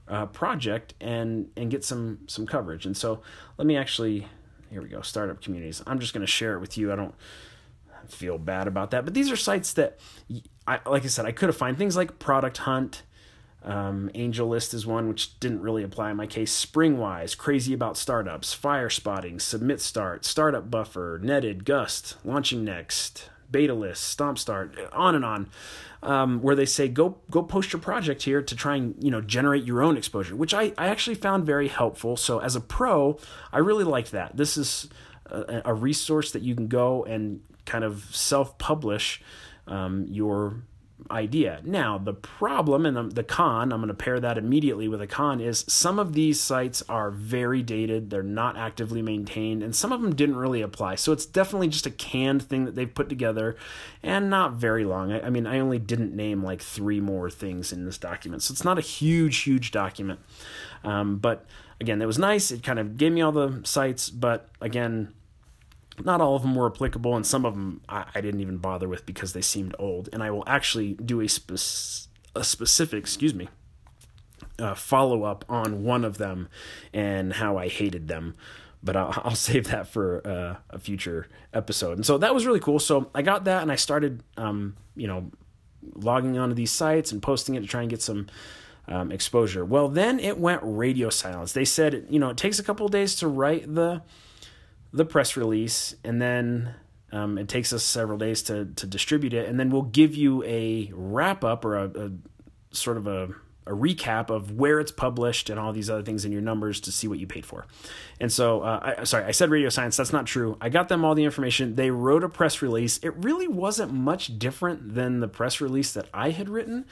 uh, 0.07 0.27
project 0.27 0.93
and 1.01 1.49
and 1.57 1.71
get 1.71 1.83
some 1.83 2.19
some 2.27 2.47
coverage. 2.47 2.85
And 2.85 2.95
so 2.95 3.23
let 3.57 3.67
me 3.67 3.75
actually 3.75 4.29
here 4.71 4.83
we 4.83 4.91
go 4.91 5.01
startup 5.01 5.41
communities. 5.41 5.83
I'm 5.87 5.99
just 5.99 6.13
going 6.13 6.27
to 6.27 6.31
share 6.31 6.55
it 6.57 6.61
with 6.61 6.77
you. 6.77 6.93
I 6.93 6.97
don't 6.97 7.15
feel 8.07 8.37
bad 8.37 8.69
about 8.69 8.91
that, 8.91 9.07
but 9.07 9.15
these 9.15 9.33
are 9.33 9.37
sites 9.37 9.73
that 9.73 9.99
I 10.67 10.79
like 10.85 11.05
I 11.05 11.09
said 11.09 11.25
I 11.25 11.33
could 11.33 11.49
have 11.49 11.57
found 11.57 11.79
things 11.79 11.97
like 11.97 12.19
Product 12.19 12.59
Hunt 12.59 13.03
um, 13.67 14.11
AngelList 14.15 14.73
is 14.75 14.87
one 14.87 15.09
which 15.09 15.39
didn't 15.41 15.61
really 15.61 15.83
apply 15.83 16.13
in 16.13 16.17
my 16.17 16.27
case. 16.27 16.65
Springwise, 16.65 17.37
Crazy 17.37 17.75
About 17.75 17.97
Startups, 17.97 18.55
Fire 18.55 18.89
Spotting, 18.89 19.41
Submit 19.41 19.81
Start, 19.81 20.25
Startup 20.25 20.71
Buffer, 20.71 21.19
Netted, 21.21 21.65
Gust, 21.65 22.17
Launching 22.25 22.65
Next, 22.65 23.29
Beta 23.51 23.75
List, 23.75 24.05
Stomp 24.05 24.39
Start, 24.39 24.79
on 24.93 25.17
and 25.17 25.25
on, 25.25 25.51
um, 26.03 26.41
where 26.43 26.55
they 26.55 26.65
say 26.65 26.87
go 26.87 27.19
go 27.29 27.43
post 27.43 27.73
your 27.73 27.83
project 27.83 28.23
here 28.23 28.41
to 28.41 28.55
try 28.55 28.77
and 28.77 28.95
you 29.03 29.11
know 29.11 29.21
generate 29.21 29.65
your 29.65 29.83
own 29.83 29.97
exposure, 29.97 30.37
which 30.37 30.55
I, 30.55 30.73
I 30.79 30.87
actually 30.87 31.17
found 31.17 31.45
very 31.45 31.67
helpful. 31.67 32.17
So 32.17 32.39
as 32.39 32.55
a 32.55 32.61
pro, 32.61 33.19
I 33.53 33.59
really 33.59 33.85
liked 33.85 34.13
that. 34.13 34.37
This 34.37 34.57
is 34.57 34.89
a, 35.27 35.63
a 35.65 35.75
resource 35.75 36.31
that 36.31 36.43
you 36.43 36.55
can 36.55 36.69
go 36.69 37.05
and 37.05 37.41
kind 37.65 37.83
of 37.83 38.15
self 38.15 38.59
publish 38.59 39.21
um, 39.67 40.07
your 40.09 40.63
idea. 41.11 41.61
Now, 41.65 41.99
the 41.99 42.15
problem 42.15 42.87
and 42.87 42.97
the, 42.97 43.03
the 43.03 43.23
con, 43.23 43.73
I'm 43.73 43.81
going 43.81 43.89
to 43.89 43.95
pair 43.95 44.19
that 44.19 44.39
immediately 44.39 44.89
with 44.89 45.01
a 45.01 45.07
con, 45.07 45.41
is 45.41 45.65
some 45.69 45.99
of 45.99 46.15
these 46.15 46.41
sites 46.41 46.83
are 46.89 47.11
very 47.11 47.63
dated, 47.63 48.11
they're 48.11 48.23
not 48.23 48.57
actively 48.57 49.03
maintained, 49.03 49.63
and 49.63 49.75
some 49.75 49.93
of 49.93 50.03
them 50.03 50.15
didn't 50.15 50.37
really 50.37 50.63
apply. 50.63 50.95
So 50.97 51.13
it's 51.13 51.27
definitely 51.27 51.69
just 51.69 51.87
a 51.87 51.91
canned 51.91 52.43
thing 52.43 52.65
that 52.65 52.75
they've 52.75 52.93
put 52.93 53.09
together 53.09 53.57
and 54.03 54.31
not 54.31 54.55
very 54.55 54.85
long. 54.85 55.13
I, 55.13 55.27
I 55.27 55.31
mean, 55.31 55.47
I 55.47 55.59
only 55.59 55.79
didn't 55.79 56.15
name 56.15 56.43
like 56.43 56.63
three 56.63 57.01
more 57.01 57.31
things 57.31 57.73
in 57.73 57.85
this 57.85 57.99
document. 57.99 58.43
So 58.43 58.53
it's 58.53 58.65
not 58.65 58.79
a 58.79 58.83
huge, 58.83 59.39
huge 59.39 59.71
document. 59.71 60.21
Um, 60.83 61.19
but 61.19 61.45
again, 61.81 62.01
it 62.01 62.07
was 62.07 62.19
nice. 62.19 62.51
It 62.51 62.63
kind 62.63 62.79
of 62.79 62.97
gave 62.97 63.13
me 63.13 63.21
all 63.21 63.33
the 63.33 63.61
sites, 63.65 64.11
but 64.11 64.49
again, 64.61 65.13
not 66.05 66.21
all 66.21 66.37
of 66.37 66.43
them 66.43 66.55
were 66.55 66.67
applicable, 66.67 67.17
and 67.17 67.27
some 67.27 67.45
of 67.45 67.55
them 67.55 67.81
I, 67.89 68.07
I 68.15 68.21
didn't 68.21 68.41
even 68.41 68.59
bother 68.59 68.89
with 68.89 69.07
because 69.07 69.33
they 69.33 69.41
seemed 69.41 69.75
old. 69.79 70.09
And 70.13 70.23
I 70.23 70.31
will 70.31 70.45
actually 70.47 70.95
do 70.95 71.21
a, 71.21 71.29
spe- 71.29 72.09
a 72.35 72.45
specific, 72.45 72.99
excuse 73.01 73.35
me, 73.35 73.49
uh, 74.59 74.75
follow 74.75 75.25
up 75.25 75.45
on 75.49 75.85
one 75.85 76.05
of 76.05 76.19
them 76.19 76.49
and 76.93 77.35
how 77.35 77.57
I 77.57 77.69
hated 77.69 78.09
them. 78.09 78.35
But 78.83 78.97
I'll, 78.97 79.13
I'll 79.25 79.35
save 79.35 79.69
that 79.69 79.89
for 79.89 80.27
uh, 80.27 80.57
a 80.71 80.79
future 80.79 81.29
episode. 81.53 81.99
And 81.99 82.07
so 82.07 82.19
that 82.19 82.35
was 82.35 82.47
really 82.47 82.61
cool. 82.61 82.79
So 82.79 83.11
I 83.15 83.23
got 83.23 83.45
that 83.45 83.63
and 83.63 83.73
I 83.73 83.77
started, 83.77 84.23
um, 84.37 84.77
you 84.95 85.07
know, 85.07 85.31
logging 85.95 86.39
onto 86.39 86.55
these 86.55 86.73
sites 86.73 87.13
and 87.13 87.23
posting 87.23 87.55
it 87.55 87.61
to 87.61 87.67
try 87.67 87.81
and 87.81 87.91
get 87.91 88.03
some 88.03 88.27
um, 88.89 89.11
exposure. 89.11 89.65
Well, 89.65 89.89
then 89.89 90.19
it 90.21 90.39
went 90.39 90.61
radio 90.63 91.11
silence. 91.11 91.53
They 91.53 91.65
said, 91.65 92.07
you 92.09 92.19
know, 92.19 92.31
it 92.31 92.37
takes 92.37 92.59
a 92.59 92.63
couple 92.63 92.87
days 92.89 93.17
to 93.17 93.29
write 93.29 93.73
the 93.75 94.03
the 94.93 95.05
press 95.05 95.37
release, 95.37 95.95
and 96.05 96.21
then 96.21 96.75
um, 97.13 97.39
it 97.39 97.49
takes 97.49 97.73
us 97.73 97.83
several 97.83 98.19
days 98.19 98.43
to 98.43 98.67
to 98.77 98.87
distribute 98.87 99.35
it, 99.35 99.49
and 99.49 99.59
then 99.59 99.71
we'll 99.71 99.83
give 99.83 100.15
you 100.15 100.43
a 100.45 100.91
wrap 100.95 101.45
up 101.45 101.65
or 101.65 101.77
a, 101.77 101.85
a 101.85 102.11
sort 102.73 102.97
of 102.97 103.07
a 103.07 103.31
a 103.67 103.73
recap 103.73 104.31
of 104.31 104.53
where 104.53 104.79
it's 104.79 104.93
published 104.93 105.51
and 105.51 105.59
all 105.59 105.73
these 105.73 105.91
other 105.91 106.03
things 106.03 106.25
in 106.25 106.31
your 106.31 106.41
numbers 106.41 106.81
to 106.81 106.93
see 106.93 107.09
what 107.09 107.19
you 107.19 107.27
paid 107.27 107.45
for. 107.45 107.67
And 108.21 108.33
so, 108.33 108.61
uh, 108.61 108.95
I, 108.99 109.05
sorry, 109.05 109.25
I 109.25 109.33
said 109.33 109.51
Radio 109.51 109.71
science. 109.71 109.97
That's 109.97 110.13
not 110.13 110.27
true. 110.27 110.57
I 110.61 110.69
got 110.69 110.89
them 110.89 111.05
all 111.05 111.15
the 111.15 111.25
information. 111.25 111.75
They 111.75 111.91
wrote 111.91 112.23
a 112.23 112.29
press 112.29 112.63
release. 112.63 112.99
It 112.99 113.13
really 113.17 113.49
wasn't 113.49 113.93
much 113.93 114.39
different 114.39 114.95
than 114.95 115.19
the 115.19 115.29
press 115.29 115.61
release 115.61 115.93
that 115.95 116.07
I 116.15 116.31
had 116.31 116.49
written. 116.49 116.87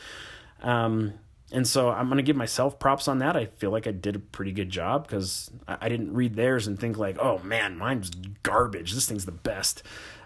Um, 0.63 1.15
and 1.53 1.67
so 1.67 1.91
I'm 1.91 2.07
going 2.07 2.17
to 2.17 2.23
give 2.23 2.37
myself 2.37 2.79
props 2.79 3.07
on 3.07 3.19
that. 3.19 3.37
I 3.37 3.47
feel 3.47 3.71
like 3.71 3.87
I 3.87 3.93
did 3.93 4.17
a 4.17 4.19
pretty 4.19 4.53
good 4.53 4.71
job 4.71 5.07
because 5.07 5.51
I, 5.69 5.89
didn't 5.89 6.15
read 6.15 6.35
theirs 6.35 6.67
and 6.67 6.79
think 6.79 6.97
like, 6.97 7.19
oh 7.19 7.39
man, 7.39 7.77
mine's 7.77 8.11
garbage. 8.43 8.93
This 8.93 9.07
thing's 9.07 9.27
the 9.27 9.33
best. 9.33 9.83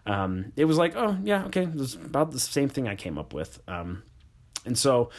Um, 0.06 0.52
it 0.56 0.64
was 0.64 0.78
like, 0.78 0.94
oh 0.96 1.18
yeah, 1.22 1.44
okay, 1.46 1.64
it 1.64 1.74
was 1.74 1.94
about 1.94 2.30
the 2.30 2.40
same 2.40 2.68
thing 2.68 2.88
I 2.88 2.94
came 2.94 3.18
up 3.18 3.34
with. 3.34 3.60
Um, 3.68 4.04
and 4.64 4.78
so 4.78 5.10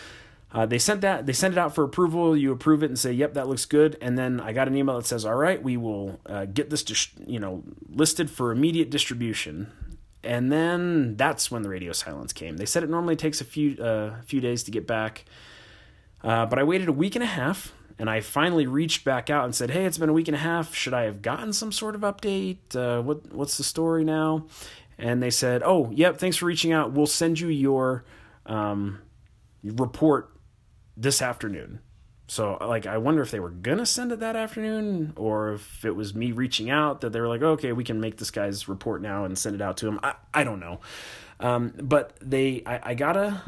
uh, 0.51 0.65
they 0.65 0.79
sent 0.79 1.01
that 1.01 1.25
they 1.25 1.33
sent 1.33 1.53
it 1.53 1.57
out 1.57 1.75
for 1.75 1.83
approval. 1.83 2.35
You 2.35 2.51
approve 2.51 2.81
it 2.81 2.87
and 2.87 2.97
say, 2.97 3.11
"Yep, 3.11 3.35
that 3.35 3.47
looks 3.47 3.65
good." 3.65 3.97
And 4.01 4.17
then 4.17 4.39
I 4.39 4.51
got 4.51 4.67
an 4.67 4.75
email 4.75 4.97
that 4.97 5.05
says, 5.05 5.23
"All 5.25 5.35
right, 5.35 5.61
we 5.61 5.77
will 5.77 6.19
uh, 6.25 6.45
get 6.45 6.71
this, 6.71 6.83
dis- 6.83 7.09
you 7.25 7.39
know, 7.39 7.63
listed 7.87 8.31
for 8.31 8.51
immediate 8.51 8.89
distribution." 8.89 9.71
And 10.23 10.51
then 10.51 11.15
that's 11.15 11.51
when 11.51 11.61
the 11.61 11.69
radio 11.69 11.93
silence 11.93 12.33
came. 12.33 12.57
They 12.57 12.65
said 12.65 12.83
it 12.83 12.89
normally 12.89 13.15
takes 13.15 13.41
a 13.41 13.45
few 13.45 13.81
uh, 13.81 14.21
few 14.25 14.41
days 14.41 14.63
to 14.63 14.71
get 14.71 14.87
back, 14.87 15.25
uh, 16.23 16.45
but 16.45 16.59
I 16.59 16.63
waited 16.63 16.87
a 16.87 16.93
week 16.93 17.15
and 17.15 17.23
a 17.23 17.27
half, 17.27 17.73
and 17.97 18.09
I 18.09 18.21
finally 18.21 18.67
reached 18.67 19.03
back 19.03 19.29
out 19.29 19.45
and 19.45 19.53
said, 19.55 19.71
"Hey, 19.71 19.85
it's 19.85 19.97
been 19.97 20.09
a 20.09 20.13
week 20.13 20.27
and 20.27 20.35
a 20.35 20.39
half. 20.39 20.73
Should 20.75 20.93
I 20.93 21.03
have 21.03 21.21
gotten 21.21 21.53
some 21.53 21.71
sort 21.71 21.95
of 21.95 22.01
update? 22.01 22.75
Uh, 22.75 23.01
what 23.01 23.33
what's 23.33 23.57
the 23.57 23.63
story 23.63 24.03
now?" 24.03 24.45
And 24.97 25.23
they 25.23 25.29
said, 25.29 25.61
"Oh, 25.63 25.91
yep, 25.91 26.17
thanks 26.17 26.37
for 26.37 26.45
reaching 26.45 26.71
out. 26.71 26.91
We'll 26.91 27.07
send 27.07 27.39
you 27.39 27.47
your." 27.49 28.03
Um, 28.45 28.99
report 29.63 30.31
this 30.95 31.21
afternoon. 31.21 31.79
So 32.27 32.57
like 32.61 32.85
I 32.85 32.97
wonder 32.97 33.21
if 33.21 33.31
they 33.31 33.39
were 33.39 33.49
gonna 33.49 33.85
send 33.85 34.11
it 34.11 34.19
that 34.19 34.35
afternoon 34.35 35.13
or 35.15 35.53
if 35.53 35.83
it 35.83 35.95
was 35.95 36.13
me 36.13 36.31
reaching 36.31 36.69
out 36.69 37.01
that 37.01 37.11
they 37.11 37.19
were 37.19 37.27
like, 37.27 37.41
okay, 37.41 37.71
we 37.71 37.83
can 37.83 37.99
make 37.99 38.17
this 38.17 38.29
guy's 38.29 38.67
report 38.67 39.01
now 39.01 39.25
and 39.25 39.37
send 39.37 39.55
it 39.55 39.61
out 39.61 39.77
to 39.77 39.87
him. 39.87 39.99
I, 40.03 40.13
I 40.33 40.43
don't 40.43 40.59
know. 40.59 40.79
Um, 41.39 41.73
but 41.81 42.13
they 42.21 42.61
I, 42.65 42.91
I 42.91 42.93
got 42.93 43.17
a 43.17 43.41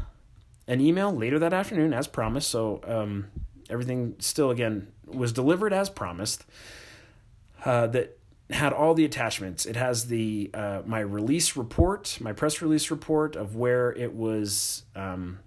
an 0.67 0.81
email 0.81 1.13
later 1.13 1.39
that 1.39 1.53
afternoon 1.53 1.93
as 1.93 2.07
promised. 2.07 2.49
So 2.49 2.81
um, 2.85 3.27
everything 3.69 4.15
still 4.19 4.51
again 4.51 4.87
was 5.05 5.33
delivered 5.33 5.73
as 5.73 5.89
promised. 5.89 6.45
Uh, 7.63 7.85
that 7.87 8.17
had 8.49 8.73
all 8.73 8.93
the 8.93 9.05
attachments. 9.05 9.65
It 9.65 9.75
has 9.75 10.07
the 10.07 10.49
uh, 10.53 10.81
my 10.85 10.99
release 10.99 11.55
report, 11.55 12.17
my 12.19 12.33
press 12.33 12.61
release 12.61 12.89
report 12.89 13.35
of 13.35 13.55
where 13.55 13.93
it 13.93 14.15
was 14.15 14.83
um, 14.95 15.39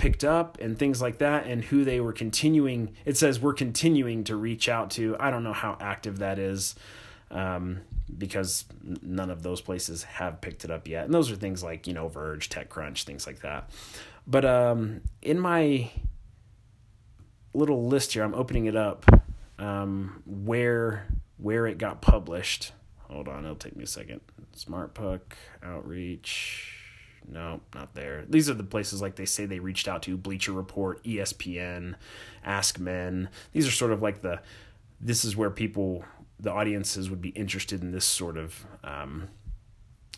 picked 0.00 0.24
up 0.24 0.58
and 0.62 0.78
things 0.78 1.02
like 1.02 1.18
that 1.18 1.44
and 1.46 1.62
who 1.64 1.84
they 1.84 2.00
were 2.00 2.12
continuing 2.14 2.90
it 3.04 3.18
says 3.18 3.38
we're 3.38 3.52
continuing 3.52 4.24
to 4.24 4.34
reach 4.34 4.66
out 4.66 4.90
to 4.90 5.14
i 5.20 5.30
don't 5.30 5.44
know 5.44 5.52
how 5.52 5.76
active 5.78 6.20
that 6.20 6.38
is 6.38 6.74
um, 7.30 7.82
because 8.16 8.64
none 9.02 9.30
of 9.30 9.42
those 9.42 9.60
places 9.60 10.04
have 10.04 10.40
picked 10.40 10.64
it 10.64 10.70
up 10.70 10.86
yet. 10.88 11.04
And 11.04 11.14
those 11.14 11.30
are 11.30 11.36
things 11.36 11.62
like 11.62 11.86
you 11.86 11.94
know 11.94 12.08
verge 12.08 12.48
techcrunch 12.48 13.04
things 13.04 13.26
like 13.26 13.40
that. 13.40 13.70
But 14.26 14.44
um, 14.44 15.02
in 15.22 15.38
my 15.38 15.90
little 17.52 17.88
list 17.88 18.12
here 18.12 18.22
i'm 18.22 18.32
opening 18.34 18.66
it 18.66 18.76
up 18.76 19.04
um, 19.58 20.22
where 20.24 21.06
where 21.36 21.66
it 21.66 21.78
got 21.78 22.00
published. 22.00 22.72
Hold 23.08 23.28
on 23.28 23.44
it'll 23.44 23.56
take 23.56 23.76
me 23.76 23.84
a 23.84 23.88
second. 23.88 24.20
Smart 24.54 24.94
puck 24.94 25.36
outreach. 25.62 26.76
No, 27.28 27.60
not 27.74 27.94
there. 27.94 28.24
These 28.28 28.48
are 28.48 28.54
the 28.54 28.64
places 28.64 29.00
like 29.00 29.16
they 29.16 29.26
say 29.26 29.46
they 29.46 29.60
reached 29.60 29.86
out 29.86 30.02
to 30.04 30.16
Bleacher 30.16 30.52
Report, 30.52 31.02
ESPN, 31.04 31.94
Ask 32.44 32.78
Men. 32.78 33.28
These 33.52 33.68
are 33.68 33.72
sort 33.72 33.92
of 33.92 34.02
like 34.02 34.22
the 34.22 34.40
this 35.00 35.24
is 35.24 35.36
where 35.36 35.50
people 35.50 36.04
the 36.40 36.52
audiences 36.52 37.10
would 37.10 37.20
be 37.20 37.30
interested 37.30 37.82
in 37.82 37.92
this 37.92 38.04
sort 38.04 38.36
of 38.36 38.66
um, 38.82 39.28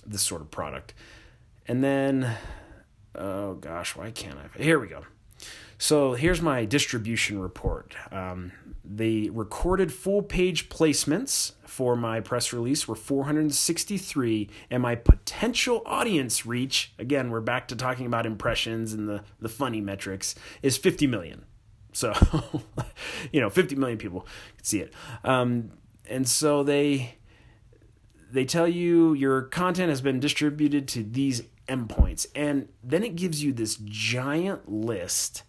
this 0.06 0.22
sort 0.22 0.40
of 0.40 0.50
product. 0.50 0.94
And 1.66 1.82
then 1.82 2.36
oh 3.14 3.54
gosh, 3.54 3.96
why 3.96 4.10
can't 4.10 4.38
I? 4.38 4.62
Here 4.62 4.78
we 4.78 4.88
go. 4.88 5.04
So 5.82 6.12
here's 6.12 6.40
my 6.40 6.64
distribution 6.64 7.40
report. 7.40 7.96
Um, 8.12 8.52
the 8.84 9.30
recorded 9.30 9.92
full 9.92 10.22
page 10.22 10.68
placements 10.68 11.54
for 11.66 11.96
my 11.96 12.20
press 12.20 12.52
release 12.52 12.86
were 12.86 12.94
463, 12.94 14.48
and 14.70 14.80
my 14.80 14.94
potential 14.94 15.82
audience 15.84 16.46
reach, 16.46 16.92
again, 17.00 17.30
we're 17.30 17.40
back 17.40 17.66
to 17.68 17.74
talking 17.74 18.06
about 18.06 18.26
impressions 18.26 18.92
and 18.92 19.08
the, 19.08 19.24
the 19.40 19.48
funny 19.48 19.80
metrics, 19.80 20.36
is 20.62 20.76
50 20.76 21.08
million. 21.08 21.44
So, 21.92 22.12
you 23.32 23.40
know, 23.40 23.50
50 23.50 23.74
million 23.74 23.98
people 23.98 24.20
can 24.56 24.64
see 24.64 24.78
it. 24.78 24.94
Um, 25.24 25.72
and 26.08 26.28
so 26.28 26.62
they 26.62 27.16
they 28.30 28.44
tell 28.44 28.68
you 28.68 29.12
your 29.14 29.42
content 29.42 29.90
has 29.90 30.00
been 30.00 30.20
distributed 30.20 30.88
to 30.88 31.02
these 31.02 31.42
endpoints 31.68 32.26
and 32.34 32.68
then 32.82 33.02
it 33.02 33.14
gives 33.16 33.42
you 33.42 33.52
this 33.52 33.76
giant 33.84 34.70
list 34.70 35.42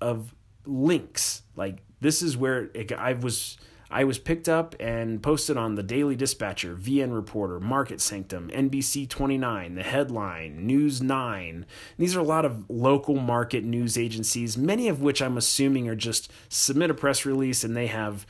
of 0.00 0.34
links 0.66 1.42
like 1.56 1.78
this 2.00 2.20
is 2.22 2.36
where 2.36 2.70
it, 2.74 2.92
I 2.92 3.12
was 3.12 3.56
I 3.92 4.04
was 4.04 4.18
picked 4.18 4.48
up 4.48 4.74
and 4.80 5.22
posted 5.22 5.58
on 5.58 5.74
the 5.74 5.82
Daily 5.82 6.16
Dispatcher, 6.16 6.74
VN 6.74 7.14
Reporter, 7.14 7.60
Market 7.60 8.00
Sanctum, 8.00 8.48
NBC 8.48 9.06
29, 9.06 9.74
The 9.74 9.82
Headline, 9.82 10.66
News 10.66 11.02
9. 11.02 11.66
These 11.98 12.16
are 12.16 12.20
a 12.20 12.24
lot 12.24 12.46
of 12.46 12.70
local 12.70 13.16
market 13.16 13.64
news 13.64 13.98
agencies, 13.98 14.56
many 14.56 14.88
of 14.88 15.02
which 15.02 15.20
I'm 15.20 15.36
assuming 15.36 15.88
are 15.88 15.94
just 15.94 16.32
submit 16.48 16.90
a 16.90 16.94
press 16.94 17.26
release 17.26 17.64
and 17.64 17.76
they 17.76 17.88
have 17.88 18.26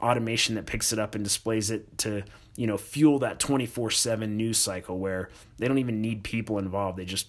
automation 0.00 0.54
that 0.56 0.66
picks 0.66 0.92
it 0.92 0.98
up 0.98 1.14
and 1.14 1.24
displays 1.24 1.70
it 1.70 1.96
to, 1.98 2.22
you 2.56 2.66
know, 2.66 2.76
fuel 2.76 3.18
that 3.20 3.38
24/7 3.38 4.36
news 4.36 4.58
cycle 4.58 4.98
where 4.98 5.30
they 5.58 5.68
don't 5.68 5.78
even 5.78 6.00
need 6.00 6.22
people 6.22 6.58
involved. 6.58 6.98
They 6.98 7.04
just 7.04 7.28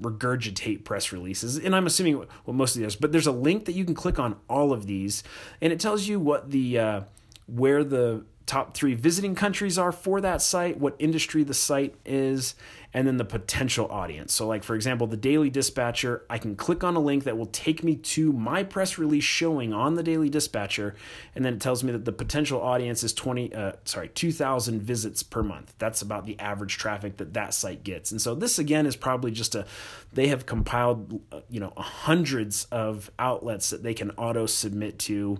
regurgitate 0.00 0.84
press 0.84 1.12
releases 1.12 1.58
and 1.58 1.76
i'm 1.76 1.86
assuming 1.86 2.16
what 2.16 2.54
most 2.54 2.74
of 2.74 2.82
these 2.82 2.96
but 2.96 3.12
there's 3.12 3.26
a 3.26 3.32
link 3.32 3.66
that 3.66 3.72
you 3.72 3.84
can 3.84 3.94
click 3.94 4.18
on 4.18 4.34
all 4.48 4.72
of 4.72 4.86
these 4.86 5.22
and 5.60 5.70
it 5.70 5.78
tells 5.78 6.08
you 6.08 6.18
what 6.18 6.50
the 6.50 6.78
uh, 6.78 7.00
where 7.46 7.84
the 7.84 8.24
top 8.46 8.74
three 8.74 8.94
visiting 8.94 9.34
countries 9.34 9.78
are 9.78 9.92
for 9.92 10.20
that 10.20 10.42
site, 10.42 10.78
what 10.78 10.94
industry 10.98 11.42
the 11.42 11.54
site 11.54 11.94
is, 12.04 12.54
and 12.94 13.06
then 13.06 13.16
the 13.16 13.24
potential 13.24 13.86
audience. 13.90 14.32
So, 14.32 14.46
like 14.46 14.62
for 14.62 14.74
example, 14.74 15.06
the 15.06 15.16
Daily 15.16 15.50
Dispatcher, 15.50 16.24
I 16.28 16.38
can 16.38 16.56
click 16.56 16.84
on 16.84 16.94
a 16.96 17.00
link 17.00 17.24
that 17.24 17.38
will 17.38 17.46
take 17.46 17.82
me 17.82 17.96
to 17.96 18.32
my 18.32 18.62
press 18.62 18.98
release 18.98 19.24
showing 19.24 19.72
on 19.72 19.94
the 19.94 20.02
Daily 20.02 20.28
Dispatcher, 20.28 20.94
and 21.34 21.44
then 21.44 21.54
it 21.54 21.60
tells 21.60 21.82
me 21.82 21.92
that 21.92 22.04
the 22.04 22.12
potential 22.12 22.60
audience 22.60 23.02
is 23.02 23.12
twenty, 23.12 23.54
uh, 23.54 23.72
sorry, 23.84 24.08
two 24.08 24.32
thousand 24.32 24.82
visits 24.82 25.22
per 25.22 25.42
month. 25.42 25.74
That's 25.78 26.02
about 26.02 26.26
the 26.26 26.38
average 26.38 26.76
traffic 26.76 27.16
that 27.18 27.34
that 27.34 27.54
site 27.54 27.84
gets. 27.84 28.10
And 28.10 28.20
so 28.20 28.34
this 28.34 28.58
again 28.58 28.86
is 28.86 28.96
probably 28.96 29.30
just 29.30 29.54
a, 29.54 29.66
they 30.12 30.28
have 30.28 30.46
compiled, 30.46 31.20
uh, 31.32 31.40
you 31.48 31.60
know, 31.60 31.72
hundreds 31.76 32.64
of 32.66 33.10
outlets 33.18 33.70
that 33.70 33.82
they 33.82 33.94
can 33.94 34.10
auto 34.12 34.46
submit 34.46 34.98
to 35.00 35.38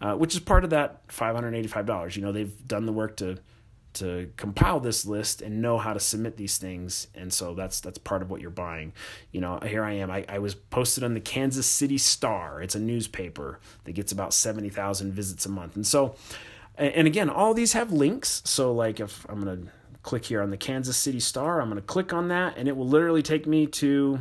uh, 0.00 0.14
which 0.14 0.34
is 0.34 0.40
part 0.40 0.64
of 0.64 0.70
that 0.70 1.06
$585. 1.08 2.16
You 2.16 2.22
know, 2.22 2.32
they've 2.32 2.66
done 2.66 2.86
the 2.86 2.92
work 2.92 3.16
to 3.18 3.38
to 3.94 4.30
compile 4.36 4.80
this 4.80 5.04
list 5.04 5.42
and 5.42 5.60
know 5.60 5.78
how 5.78 5.92
to 5.92 6.00
submit 6.00 6.36
these 6.36 6.58
things. 6.58 7.08
And 7.14 7.32
so 7.32 7.54
that's 7.54 7.80
that's 7.80 7.98
part 7.98 8.22
of 8.22 8.30
what 8.30 8.40
you're 8.40 8.50
buying. 8.50 8.92
You 9.32 9.40
know 9.40 9.58
here 9.60 9.84
i 9.84 9.92
am. 9.92 10.10
I, 10.10 10.24
I 10.28 10.38
was 10.38 10.54
posted 10.54 11.04
on 11.04 11.14
the 11.14 11.20
kansas 11.20 11.66
city 11.66 11.98
star. 11.98 12.62
It's 12.62 12.74
a 12.74 12.80
newspaper 12.80 13.60
that 13.84 13.92
gets 13.92 14.12
about 14.12 14.32
70000 14.34 15.12
visits 15.12 15.46
a 15.46 15.48
month. 15.48 15.76
And 15.76 15.86
so 15.86 16.14
and 16.76 17.06
again 17.06 17.28
all 17.28 17.54
these 17.54 17.72
have 17.72 17.92
links. 17.92 18.42
So 18.44 18.72
like 18.72 19.00
if 19.00 19.26
i'm 19.28 19.42
going 19.42 19.64
to 19.64 19.72
click 20.02 20.24
here 20.24 20.40
on 20.40 20.50
the 20.50 20.56
kansas 20.56 20.96
city 20.96 21.20
star 21.20 21.60
i'm 21.60 21.68
going 21.68 21.80
to 21.80 21.86
click 21.86 22.12
on 22.12 22.28
that 22.28 22.56
and 22.56 22.68
it 22.68 22.76
will 22.76 22.88
literally 22.88 23.22
take 23.22 23.46
me 23.46 23.66
to 23.66 24.18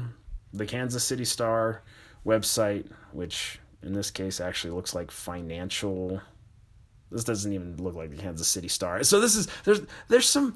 the 0.53 0.65
kansas 0.65 1.05
city 1.05 1.23
star 1.23 1.81
website 2.25 2.85
which 3.13 3.59
in 3.81 3.93
this 3.93 4.11
case 4.11 4.41
actually 4.41 4.71
looks 4.71 4.93
like 4.93 5.09
financial 5.09 6.21
this 7.11 7.23
doesn't 7.23 7.51
even 7.53 7.77
look 7.77 7.95
like 7.95 8.11
the 8.11 8.17
Kansas 8.17 8.47
City 8.47 8.67
Star. 8.67 9.03
So 9.03 9.19
this 9.19 9.35
is 9.35 9.47
there's 9.63 9.81
there's 10.07 10.27
some 10.29 10.55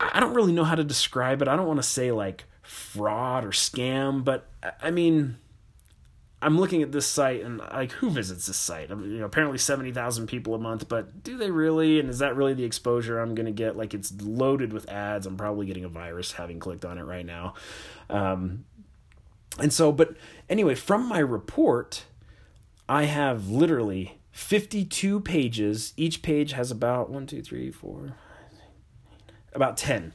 I 0.00 0.20
don't 0.20 0.34
really 0.34 0.52
know 0.52 0.64
how 0.64 0.74
to 0.74 0.84
describe 0.84 1.42
it. 1.42 1.48
I 1.48 1.56
don't 1.56 1.66
want 1.66 1.78
to 1.78 1.88
say 1.88 2.12
like 2.12 2.44
fraud 2.62 3.44
or 3.44 3.50
scam, 3.50 4.24
but 4.24 4.48
I 4.80 4.90
mean 4.90 5.38
I'm 6.44 6.58
looking 6.58 6.82
at 6.82 6.92
this 6.92 7.06
site 7.06 7.42
and 7.42 7.58
like 7.58 7.92
who 7.92 8.10
visits 8.10 8.46
this 8.46 8.58
site? 8.58 8.90
I 8.90 8.94
mean, 8.94 9.10
you 9.12 9.18
know, 9.20 9.24
apparently 9.24 9.56
70,000 9.56 10.26
people 10.26 10.54
a 10.54 10.58
month, 10.58 10.90
but 10.90 11.22
do 11.24 11.38
they 11.38 11.50
really 11.50 11.98
and 11.98 12.10
is 12.10 12.18
that 12.18 12.36
really 12.36 12.52
the 12.52 12.64
exposure 12.64 13.18
I'm 13.18 13.34
going 13.34 13.46
to 13.46 13.52
get? 13.52 13.76
Like 13.76 13.94
it's 13.94 14.12
loaded 14.20 14.72
with 14.72 14.88
ads. 14.90 15.26
I'm 15.26 15.38
probably 15.38 15.64
getting 15.64 15.84
a 15.84 15.88
virus 15.88 16.32
having 16.32 16.58
clicked 16.58 16.84
on 16.84 16.98
it 16.98 17.04
right 17.04 17.24
now. 17.24 17.54
Um, 18.10 18.66
and 19.58 19.72
so, 19.72 19.90
but 19.90 20.16
anyway, 20.50 20.74
from 20.74 21.08
my 21.08 21.18
report, 21.18 22.04
I 22.88 23.04
have 23.04 23.48
literally 23.48 24.18
52 24.34 25.20
pages. 25.20 25.92
Each 25.96 26.20
page 26.20 26.52
has 26.52 26.72
about 26.72 27.08
one, 27.08 27.24
two, 27.24 27.40
three, 27.40 27.70
four, 27.70 28.16
about 29.52 29.76
10. 29.76 30.12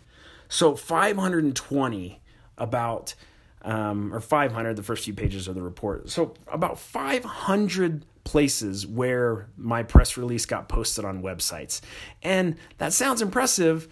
So 0.49 0.75
520 0.75 2.21
about, 2.57 3.15
um, 3.61 4.13
or 4.13 4.19
500, 4.19 4.75
the 4.75 4.83
first 4.83 5.05
few 5.05 5.13
pages 5.13 5.47
of 5.47 5.55
the 5.55 5.61
report. 5.61 6.09
So 6.09 6.33
about 6.51 6.77
500 6.77 8.03
places 8.25 8.85
where 8.85 9.47
my 9.55 9.83
press 9.83 10.17
release 10.17 10.45
got 10.45 10.67
posted 10.67 11.05
on 11.05 11.23
websites. 11.23 11.79
And 12.21 12.57
that 12.77 12.91
sounds 12.91 13.21
impressive, 13.21 13.87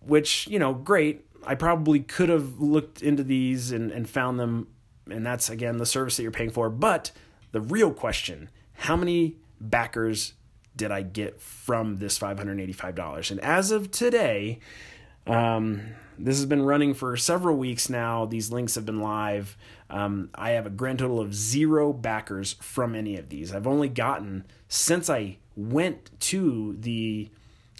which, 0.00 0.48
you 0.48 0.58
know, 0.58 0.72
great. 0.72 1.26
I 1.46 1.54
probably 1.54 2.00
could 2.00 2.30
have 2.30 2.60
looked 2.60 3.02
into 3.02 3.22
these 3.22 3.72
and, 3.72 3.92
and 3.92 4.08
found 4.08 4.40
them 4.40 4.68
and 5.10 5.26
that's 5.26 5.50
again 5.50 5.76
the 5.76 5.86
service 5.86 6.16
that 6.16 6.22
you're 6.22 6.32
paying 6.32 6.50
for. 6.50 6.70
But 6.70 7.10
the 7.52 7.60
real 7.60 7.92
question 7.92 8.48
how 8.72 8.96
many 8.96 9.36
backers 9.60 10.34
did 10.76 10.90
I 10.90 11.02
get 11.02 11.40
from 11.40 11.98
this 11.98 12.18
$585? 12.18 13.30
And 13.30 13.40
as 13.40 13.70
of 13.70 13.90
today, 13.90 14.60
um, 15.26 15.82
this 16.18 16.36
has 16.36 16.46
been 16.46 16.62
running 16.62 16.94
for 16.94 17.16
several 17.16 17.56
weeks 17.56 17.90
now. 17.90 18.24
These 18.24 18.50
links 18.50 18.74
have 18.74 18.86
been 18.86 19.00
live. 19.00 19.56
Um, 19.88 20.30
I 20.34 20.50
have 20.50 20.66
a 20.66 20.70
grand 20.70 21.00
total 21.00 21.20
of 21.20 21.34
zero 21.34 21.92
backers 21.92 22.54
from 22.60 22.94
any 22.94 23.16
of 23.16 23.28
these. 23.28 23.54
I've 23.54 23.66
only 23.66 23.88
gotten, 23.88 24.44
since 24.68 25.10
I 25.10 25.38
went 25.56 26.10
to 26.20 26.76
the, 26.78 27.30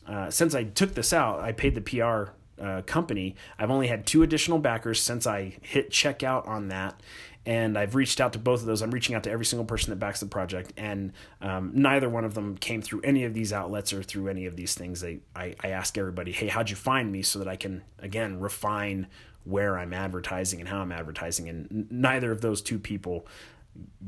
uh, 0.06 0.30
since 0.30 0.54
I 0.54 0.64
took 0.64 0.94
this 0.94 1.12
out, 1.12 1.40
I 1.40 1.52
paid 1.52 1.74
the 1.74 1.80
PR 1.80 2.32
uh, 2.60 2.82
company. 2.82 3.36
I've 3.58 3.70
only 3.70 3.86
had 3.86 4.06
two 4.06 4.22
additional 4.22 4.58
backers 4.58 5.00
since 5.00 5.26
I 5.26 5.56
hit 5.62 5.90
checkout 5.90 6.46
on 6.46 6.68
that, 6.68 7.00
and 7.46 7.78
I've 7.78 7.94
reached 7.94 8.20
out 8.20 8.32
to 8.34 8.38
both 8.38 8.60
of 8.60 8.66
those. 8.66 8.82
I'm 8.82 8.90
reaching 8.90 9.14
out 9.14 9.24
to 9.24 9.30
every 9.30 9.46
single 9.46 9.64
person 9.64 9.90
that 9.90 9.96
backs 9.96 10.20
the 10.20 10.26
project, 10.26 10.72
and 10.76 11.12
um, 11.40 11.72
neither 11.74 12.08
one 12.08 12.24
of 12.24 12.34
them 12.34 12.56
came 12.56 12.82
through 12.82 13.00
any 13.02 13.24
of 13.24 13.34
these 13.34 13.52
outlets 13.52 13.92
or 13.92 14.02
through 14.02 14.28
any 14.28 14.46
of 14.46 14.56
these 14.56 14.74
things. 14.74 15.00
They, 15.00 15.20
I, 15.34 15.54
I 15.62 15.68
ask 15.68 15.96
everybody, 15.96 16.32
hey, 16.32 16.48
how'd 16.48 16.70
you 16.70 16.76
find 16.76 17.10
me, 17.10 17.22
so 17.22 17.38
that 17.38 17.48
I 17.48 17.56
can 17.56 17.82
again 17.98 18.40
refine 18.40 19.06
where 19.44 19.78
I'm 19.78 19.94
advertising 19.94 20.60
and 20.60 20.68
how 20.68 20.80
I'm 20.80 20.92
advertising, 20.92 21.48
and 21.48 21.86
neither 21.90 22.30
of 22.30 22.40
those 22.42 22.60
two 22.60 22.78
people 22.78 23.26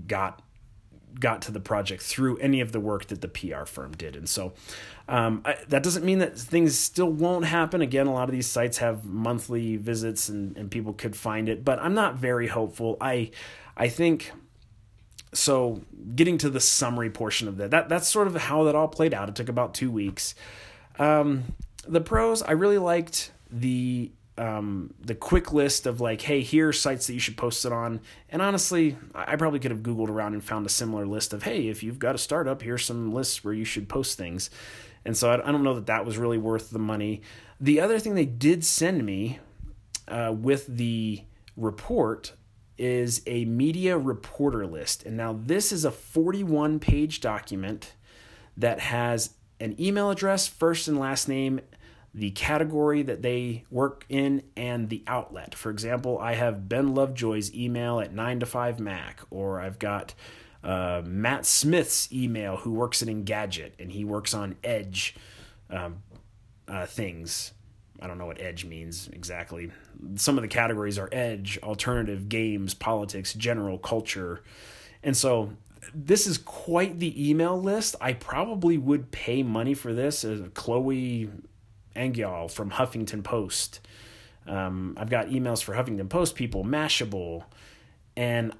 got 0.06 0.42
got 1.18 1.42
to 1.42 1.52
the 1.52 1.60
project 1.60 2.02
through 2.02 2.36
any 2.38 2.60
of 2.60 2.72
the 2.72 2.80
work 2.80 3.06
that 3.06 3.20
the 3.20 3.28
PR 3.28 3.64
firm 3.64 3.92
did. 3.92 4.16
And 4.16 4.28
so 4.28 4.52
um, 5.08 5.42
I, 5.44 5.56
that 5.68 5.82
doesn't 5.82 6.04
mean 6.04 6.18
that 6.18 6.38
things 6.38 6.78
still 6.78 7.10
won't 7.10 7.44
happen. 7.44 7.80
Again, 7.80 8.06
a 8.06 8.12
lot 8.12 8.28
of 8.28 8.32
these 8.32 8.46
sites 8.46 8.78
have 8.78 9.04
monthly 9.04 9.76
visits 9.76 10.28
and, 10.28 10.56
and 10.56 10.70
people 10.70 10.92
could 10.92 11.16
find 11.16 11.48
it, 11.48 11.64
but 11.64 11.78
I'm 11.78 11.94
not 11.94 12.16
very 12.16 12.48
hopeful. 12.48 12.96
I, 13.00 13.30
I 13.76 13.88
think 13.88 14.32
so 15.32 15.82
getting 16.14 16.38
to 16.38 16.50
the 16.50 16.60
summary 16.60 17.10
portion 17.10 17.48
of 17.48 17.56
that, 17.56 17.70
that 17.70 17.88
that's 17.88 18.08
sort 18.08 18.26
of 18.26 18.36
how 18.36 18.64
that 18.64 18.74
all 18.74 18.88
played 18.88 19.14
out. 19.14 19.28
It 19.28 19.34
took 19.34 19.48
about 19.48 19.74
two 19.74 19.90
weeks. 19.90 20.34
Um, 20.98 21.54
the 21.86 22.00
pros, 22.00 22.42
I 22.42 22.52
really 22.52 22.78
liked 22.78 23.32
the 23.50 24.10
um, 24.38 24.94
the 24.98 25.14
quick 25.14 25.52
list 25.52 25.86
of 25.86 26.00
like, 26.00 26.22
hey, 26.22 26.40
here 26.40 26.68
are 26.68 26.72
sites 26.72 27.06
that 27.06 27.14
you 27.14 27.20
should 27.20 27.36
post 27.36 27.64
it 27.64 27.72
on. 27.72 28.00
And 28.30 28.40
honestly, 28.40 28.96
I 29.14 29.36
probably 29.36 29.58
could 29.58 29.70
have 29.70 29.82
Googled 29.82 30.08
around 30.08 30.32
and 30.32 30.42
found 30.42 30.64
a 30.64 30.70
similar 30.70 31.06
list 31.06 31.32
of, 31.32 31.42
hey, 31.42 31.68
if 31.68 31.82
you've 31.82 31.98
got 31.98 32.14
a 32.14 32.18
startup, 32.18 32.62
here's 32.62 32.84
some 32.84 33.12
lists 33.12 33.44
where 33.44 33.54
you 33.54 33.64
should 33.64 33.88
post 33.88 34.16
things. 34.16 34.48
And 35.04 35.16
so 35.16 35.32
I, 35.32 35.50
don't 35.50 35.64
know 35.64 35.74
that 35.74 35.86
that 35.86 36.06
was 36.06 36.16
really 36.16 36.38
worth 36.38 36.70
the 36.70 36.78
money. 36.78 37.22
The 37.60 37.80
other 37.80 37.98
thing 37.98 38.14
they 38.14 38.24
did 38.24 38.64
send 38.64 39.04
me 39.04 39.40
uh, 40.08 40.34
with 40.36 40.66
the 40.66 41.22
report 41.56 42.32
is 42.78 43.22
a 43.26 43.44
media 43.44 43.98
reporter 43.98 44.66
list. 44.66 45.04
And 45.04 45.16
now 45.16 45.38
this 45.38 45.72
is 45.72 45.84
a 45.84 45.90
41 45.90 46.78
page 46.80 47.20
document 47.20 47.94
that 48.56 48.80
has 48.80 49.34
an 49.60 49.80
email 49.80 50.10
address, 50.10 50.46
first 50.46 50.88
and 50.88 50.98
last 50.98 51.28
name, 51.28 51.60
the 52.14 52.30
category 52.32 53.02
that 53.02 53.22
they 53.22 53.64
work 53.70 54.04
in 54.08 54.42
and 54.56 54.90
the 54.90 55.02
outlet. 55.06 55.54
For 55.54 55.70
example, 55.70 56.18
I 56.18 56.34
have 56.34 56.68
Ben 56.68 56.94
Lovejoy's 56.94 57.54
email 57.54 58.00
at 58.00 58.12
9 58.12 58.40
to 58.40 58.46
5 58.46 58.80
Mac, 58.80 59.20
or 59.30 59.60
I've 59.60 59.78
got 59.78 60.14
uh, 60.62 61.02
Matt 61.04 61.46
Smith's 61.46 62.12
email 62.12 62.56
who 62.56 62.72
works 62.72 63.02
at 63.02 63.08
Engadget 63.08 63.72
and 63.78 63.90
he 63.90 64.04
works 64.04 64.34
on 64.34 64.56
Edge 64.62 65.16
um, 65.70 66.02
uh, 66.68 66.86
things. 66.86 67.52
I 68.00 68.06
don't 68.06 68.18
know 68.18 68.26
what 68.26 68.40
Edge 68.40 68.64
means 68.64 69.08
exactly. 69.12 69.70
Some 70.16 70.36
of 70.36 70.42
the 70.42 70.48
categories 70.48 70.98
are 70.98 71.08
Edge, 71.12 71.58
alternative, 71.62 72.28
games, 72.28 72.74
politics, 72.74 73.32
general, 73.32 73.78
culture. 73.78 74.42
And 75.02 75.16
so 75.16 75.52
this 75.94 76.26
is 76.26 76.36
quite 76.36 76.98
the 76.98 77.30
email 77.30 77.60
list. 77.60 77.96
I 78.00 78.12
probably 78.12 78.76
would 78.76 79.10
pay 79.12 79.42
money 79.42 79.74
for 79.74 79.92
this. 79.92 80.24
Chloe 80.54 81.30
Angyal 81.94 82.50
from 82.50 82.70
Huffington 82.70 83.22
Post. 83.22 83.80
Um, 84.46 84.96
I've 84.98 85.10
got 85.10 85.28
emails 85.28 85.62
for 85.62 85.74
Huffington 85.74 86.08
Post 86.08 86.34
people, 86.34 86.64
Mashable, 86.64 87.44
and 88.16 88.52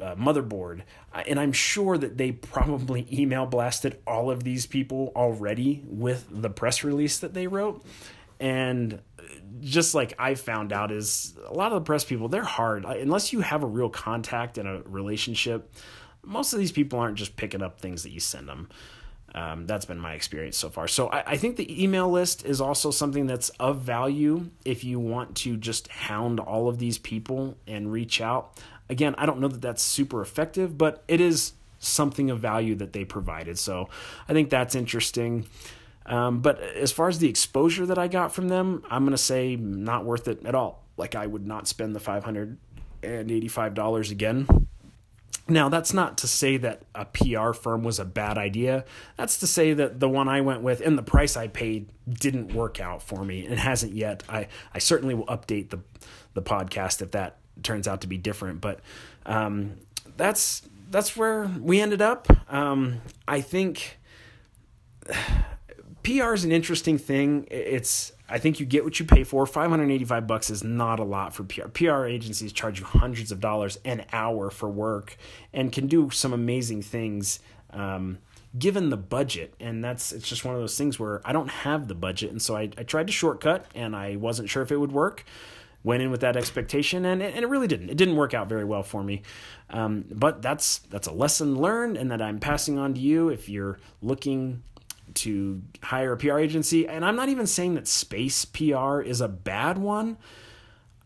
uh, 0.00 0.14
Motherboard. 0.14 0.82
And 1.26 1.38
I'm 1.38 1.52
sure 1.52 1.96
that 1.98 2.16
they 2.16 2.32
probably 2.32 3.06
email 3.12 3.46
blasted 3.46 3.98
all 4.06 4.30
of 4.30 4.44
these 4.44 4.66
people 4.66 5.12
already 5.16 5.82
with 5.86 6.26
the 6.30 6.50
press 6.50 6.84
release 6.84 7.18
that 7.18 7.34
they 7.34 7.46
wrote. 7.46 7.84
And 8.38 9.00
just 9.60 9.94
like 9.94 10.14
I 10.18 10.34
found 10.34 10.72
out, 10.72 10.90
is 10.90 11.36
a 11.46 11.52
lot 11.52 11.72
of 11.72 11.82
the 11.82 11.86
press 11.86 12.04
people, 12.04 12.28
they're 12.28 12.42
hard. 12.42 12.84
Unless 12.84 13.32
you 13.32 13.40
have 13.40 13.62
a 13.62 13.66
real 13.66 13.90
contact 13.90 14.58
and 14.58 14.68
a 14.68 14.82
relationship, 14.86 15.72
most 16.24 16.52
of 16.52 16.58
these 16.58 16.72
people 16.72 16.98
aren't 16.98 17.18
just 17.18 17.36
picking 17.36 17.62
up 17.62 17.80
things 17.80 18.02
that 18.02 18.10
you 18.10 18.20
send 18.20 18.48
them. 18.48 18.68
Um, 19.34 19.66
that's 19.66 19.84
been 19.84 19.98
my 19.98 20.14
experience 20.14 20.56
so 20.56 20.70
far. 20.70 20.88
So 20.88 21.08
I, 21.08 21.32
I, 21.32 21.36
think 21.36 21.56
the 21.56 21.82
email 21.82 22.10
list 22.10 22.44
is 22.44 22.60
also 22.60 22.90
something 22.90 23.26
that's 23.26 23.50
of 23.60 23.80
value 23.80 24.50
if 24.64 24.82
you 24.82 24.98
want 24.98 25.36
to 25.36 25.56
just 25.56 25.86
hound 25.88 26.40
all 26.40 26.68
of 26.68 26.78
these 26.78 26.98
people 26.98 27.56
and 27.66 27.92
reach 27.92 28.20
out. 28.20 28.60
Again, 28.88 29.14
I 29.18 29.26
don't 29.26 29.38
know 29.38 29.46
that 29.46 29.62
that's 29.62 29.82
super 29.82 30.20
effective, 30.20 30.76
but 30.76 31.04
it 31.06 31.20
is 31.20 31.52
something 31.78 32.28
of 32.30 32.40
value 32.40 32.74
that 32.76 32.92
they 32.92 33.04
provided. 33.04 33.56
So 33.56 33.88
I 34.28 34.32
think 34.32 34.50
that's 34.50 34.74
interesting. 34.74 35.46
Um, 36.06 36.40
but 36.40 36.60
as 36.60 36.90
far 36.90 37.06
as 37.08 37.20
the 37.20 37.28
exposure 37.28 37.86
that 37.86 37.98
I 37.98 38.08
got 38.08 38.34
from 38.34 38.48
them, 38.48 38.82
I'm 38.90 39.04
going 39.04 39.12
to 39.12 39.18
say 39.18 39.54
not 39.54 40.04
worth 40.04 40.26
it 40.26 40.44
at 40.44 40.56
all. 40.56 40.82
Like 40.96 41.14
I 41.14 41.26
would 41.26 41.46
not 41.46 41.68
spend 41.68 41.94
the 41.94 42.00
$585 42.00 44.10
again 44.10 44.66
now, 45.50 45.68
that's 45.68 45.92
not 45.92 46.18
to 46.18 46.28
say 46.28 46.56
that 46.58 46.82
a 46.94 47.04
PR 47.06 47.52
firm 47.52 47.82
was 47.82 47.98
a 47.98 48.04
bad 48.04 48.38
idea. 48.38 48.84
That's 49.16 49.38
to 49.38 49.46
say 49.46 49.72
that 49.74 49.98
the 49.98 50.08
one 50.08 50.28
I 50.28 50.40
went 50.42 50.62
with 50.62 50.80
and 50.80 50.96
the 50.96 51.02
price 51.02 51.36
I 51.36 51.48
paid 51.48 51.88
didn't 52.08 52.54
work 52.54 52.80
out 52.80 53.02
for 53.02 53.24
me 53.24 53.46
and 53.46 53.58
hasn't 53.58 53.92
yet. 53.92 54.22
I, 54.28 54.46
I 54.72 54.78
certainly 54.78 55.14
will 55.14 55.26
update 55.26 55.70
the, 55.70 55.80
the 56.34 56.42
podcast 56.42 57.02
if 57.02 57.10
that 57.12 57.38
turns 57.64 57.88
out 57.88 58.02
to 58.02 58.06
be 58.06 58.16
different. 58.16 58.60
But 58.60 58.80
um, 59.26 59.78
that's, 60.16 60.62
that's 60.88 61.16
where 61.16 61.50
we 61.60 61.80
ended 61.80 62.00
up. 62.00 62.28
Um, 62.52 63.00
I 63.26 63.40
think 63.40 63.98
PR 66.02 66.32
is 66.32 66.44
an 66.44 66.52
interesting 66.52 66.98
thing. 66.98 67.46
It's 67.50 68.12
I 68.28 68.38
think 68.38 68.60
you 68.60 68.66
get 68.66 68.84
what 68.84 68.98
you 69.00 69.06
pay 69.06 69.24
for. 69.24 69.44
585 69.44 70.26
bucks 70.26 70.50
is 70.50 70.62
not 70.62 71.00
a 71.00 71.04
lot 71.04 71.34
for 71.34 71.42
PR. 71.42 71.68
PR 71.68 72.04
agencies 72.06 72.52
charge 72.52 72.78
you 72.78 72.86
hundreds 72.86 73.32
of 73.32 73.40
dollars 73.40 73.78
an 73.84 74.04
hour 74.12 74.50
for 74.50 74.68
work 74.68 75.16
and 75.52 75.72
can 75.72 75.88
do 75.88 76.10
some 76.10 76.32
amazing 76.32 76.82
things 76.82 77.40
um, 77.72 78.18
given 78.56 78.90
the 78.90 78.96
budget. 78.96 79.54
And 79.58 79.82
that's 79.82 80.12
it's 80.12 80.28
just 80.28 80.44
one 80.44 80.54
of 80.54 80.60
those 80.60 80.78
things 80.78 80.98
where 80.98 81.20
I 81.24 81.32
don't 81.32 81.50
have 81.50 81.88
the 81.88 81.94
budget, 81.94 82.30
and 82.30 82.40
so 82.40 82.56
I, 82.56 82.70
I 82.78 82.84
tried 82.84 83.08
to 83.08 83.12
shortcut, 83.12 83.66
and 83.74 83.96
I 83.96 84.16
wasn't 84.16 84.48
sure 84.48 84.62
if 84.62 84.70
it 84.70 84.76
would 84.76 84.92
work. 84.92 85.24
Went 85.82 86.02
in 86.02 86.10
with 86.10 86.20
that 86.20 86.36
expectation, 86.36 87.06
and 87.06 87.22
it, 87.22 87.34
and 87.34 87.42
it 87.42 87.48
really 87.48 87.66
didn't. 87.66 87.88
It 87.88 87.96
didn't 87.96 88.16
work 88.16 88.34
out 88.34 88.48
very 88.48 88.66
well 88.66 88.82
for 88.82 89.02
me. 89.02 89.22
Um, 89.70 90.04
but 90.10 90.42
that's 90.42 90.78
that's 90.78 91.06
a 91.06 91.12
lesson 91.12 91.58
learned, 91.58 91.96
and 91.96 92.10
that 92.10 92.20
I'm 92.20 92.38
passing 92.38 92.78
on 92.78 92.94
to 92.94 93.00
you 93.00 93.30
if 93.30 93.48
you're 93.48 93.78
looking 94.02 94.62
to 95.14 95.62
hire 95.82 96.12
a 96.12 96.16
PR 96.16 96.38
agency. 96.38 96.86
And 96.86 97.04
I'm 97.04 97.16
not 97.16 97.28
even 97.28 97.46
saying 97.46 97.74
that 97.74 97.88
space 97.88 98.44
PR 98.44 99.00
is 99.00 99.20
a 99.20 99.28
bad 99.28 99.78
one. 99.78 100.18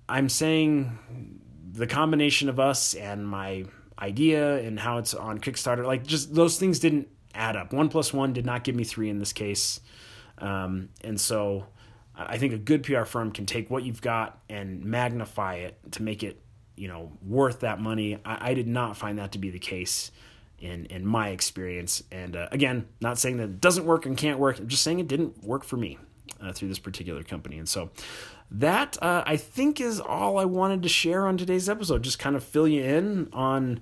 I'm 0.08 0.28
saying 0.28 1.40
the 1.72 1.86
combination 1.86 2.48
of 2.48 2.60
us 2.60 2.94
and 2.94 3.26
my 3.26 3.64
idea 3.98 4.58
and 4.58 4.78
how 4.78 4.98
it's 4.98 5.14
on 5.14 5.38
Kickstarter, 5.38 5.84
like 5.84 6.04
just 6.04 6.34
those 6.34 6.58
things 6.58 6.78
didn't 6.78 7.08
add 7.34 7.56
up. 7.56 7.72
One 7.72 7.88
plus 7.88 8.12
one 8.12 8.32
did 8.32 8.44
not 8.46 8.64
give 8.64 8.74
me 8.74 8.84
three 8.84 9.08
in 9.08 9.18
this 9.18 9.32
case. 9.32 9.80
Um, 10.38 10.90
and 11.02 11.20
so 11.20 11.66
I 12.14 12.38
think 12.38 12.52
a 12.52 12.58
good 12.58 12.82
PR 12.82 13.04
firm 13.04 13.32
can 13.32 13.46
take 13.46 13.70
what 13.70 13.82
you've 13.82 14.02
got 14.02 14.38
and 14.48 14.84
magnify 14.84 15.56
it 15.56 15.78
to 15.92 16.02
make 16.02 16.22
it, 16.22 16.40
you 16.76 16.88
know, 16.88 17.12
worth 17.22 17.60
that 17.60 17.80
money. 17.80 18.18
I, 18.24 18.50
I 18.50 18.54
did 18.54 18.68
not 18.68 18.96
find 18.96 19.18
that 19.18 19.32
to 19.32 19.38
be 19.38 19.50
the 19.50 19.58
case 19.58 20.10
in 20.58 20.86
in 20.86 21.06
my 21.06 21.28
experience. 21.28 22.02
And 22.10 22.36
uh, 22.36 22.48
again, 22.50 22.86
not 23.00 23.18
saying 23.18 23.36
that 23.38 23.44
it 23.44 23.60
doesn't 23.60 23.84
work 23.84 24.06
and 24.06 24.16
can't 24.16 24.38
work. 24.38 24.58
I'm 24.58 24.68
just 24.68 24.82
saying 24.82 24.98
it 24.98 25.08
didn't 25.08 25.42
work 25.44 25.64
for 25.64 25.76
me 25.76 25.98
uh, 26.40 26.52
through 26.52 26.68
this 26.68 26.78
particular 26.78 27.22
company. 27.22 27.58
And 27.58 27.68
so 27.68 27.90
that 28.50 29.02
uh, 29.02 29.24
I 29.26 29.36
think 29.36 29.80
is 29.80 30.00
all 30.00 30.38
I 30.38 30.44
wanted 30.44 30.82
to 30.82 30.88
share 30.88 31.26
on 31.26 31.36
today's 31.36 31.68
episode. 31.68 32.02
Just 32.02 32.18
kind 32.18 32.36
of 32.36 32.44
fill 32.44 32.68
you 32.68 32.82
in 32.82 33.28
on 33.32 33.80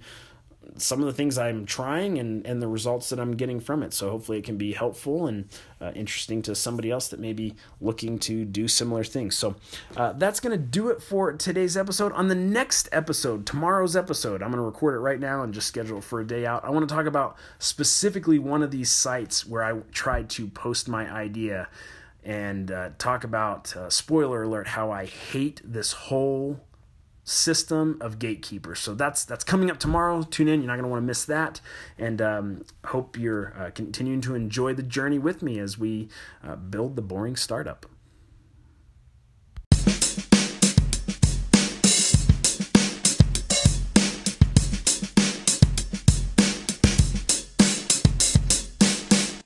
some 0.76 1.00
of 1.00 1.06
the 1.06 1.12
things 1.12 1.38
I'm 1.38 1.66
trying 1.66 2.18
and, 2.18 2.46
and 2.46 2.62
the 2.62 2.68
results 2.68 3.10
that 3.10 3.20
I'm 3.20 3.36
getting 3.36 3.60
from 3.60 3.82
it. 3.82 3.92
So 3.92 4.10
hopefully 4.10 4.38
it 4.38 4.44
can 4.44 4.56
be 4.56 4.72
helpful 4.72 5.26
and 5.26 5.48
uh, 5.80 5.92
interesting 5.94 6.42
to 6.42 6.54
somebody 6.54 6.90
else 6.90 7.08
that 7.08 7.20
may 7.20 7.32
be 7.32 7.54
looking 7.80 8.18
to 8.20 8.44
do 8.44 8.68
similar 8.68 9.04
things. 9.04 9.36
So 9.36 9.56
uh, 9.96 10.12
that's 10.14 10.40
going 10.40 10.58
to 10.58 10.64
do 10.64 10.88
it 10.88 11.02
for 11.02 11.32
today's 11.32 11.76
episode. 11.76 12.12
On 12.12 12.28
the 12.28 12.34
next 12.34 12.88
episode, 12.92 13.46
tomorrow's 13.46 13.96
episode, 13.96 14.42
I'm 14.42 14.50
going 14.50 14.60
to 14.60 14.66
record 14.66 14.94
it 14.94 15.00
right 15.00 15.20
now 15.20 15.42
and 15.42 15.52
just 15.52 15.68
schedule 15.68 16.00
for 16.00 16.20
a 16.20 16.26
day 16.26 16.46
out. 16.46 16.64
I 16.64 16.70
want 16.70 16.88
to 16.88 16.94
talk 16.94 17.06
about 17.06 17.36
specifically 17.58 18.38
one 18.38 18.62
of 18.62 18.70
these 18.70 18.90
sites 18.90 19.46
where 19.46 19.62
I 19.62 19.78
tried 19.92 20.30
to 20.30 20.48
post 20.48 20.88
my 20.88 21.10
idea 21.10 21.68
and 22.24 22.70
uh, 22.70 22.90
talk 22.98 23.24
about, 23.24 23.74
uh, 23.76 23.90
spoiler 23.90 24.44
alert, 24.44 24.68
how 24.68 24.90
I 24.90 25.06
hate 25.06 25.60
this 25.64 25.92
whole 25.92 26.60
system 27.24 27.98
of 28.00 28.18
gatekeepers. 28.18 28.80
So 28.80 28.94
that's 28.94 29.24
that's 29.24 29.44
coming 29.44 29.70
up 29.70 29.78
tomorrow. 29.78 30.22
Tune 30.22 30.48
in; 30.48 30.60
you're 30.60 30.66
not 30.66 30.74
going 30.74 30.84
to 30.84 30.88
want 30.88 31.02
to 31.02 31.06
miss 31.06 31.24
that. 31.26 31.60
And 31.98 32.20
um, 32.20 32.64
hope 32.86 33.18
you're 33.18 33.54
uh, 33.58 33.70
continuing 33.70 34.20
to 34.22 34.34
enjoy 34.34 34.74
the 34.74 34.82
journey 34.82 35.18
with 35.18 35.42
me 35.42 35.58
as 35.58 35.78
we 35.78 36.08
uh, 36.42 36.56
build 36.56 36.96
the 36.96 37.02
boring 37.02 37.36
startup. 37.36 37.86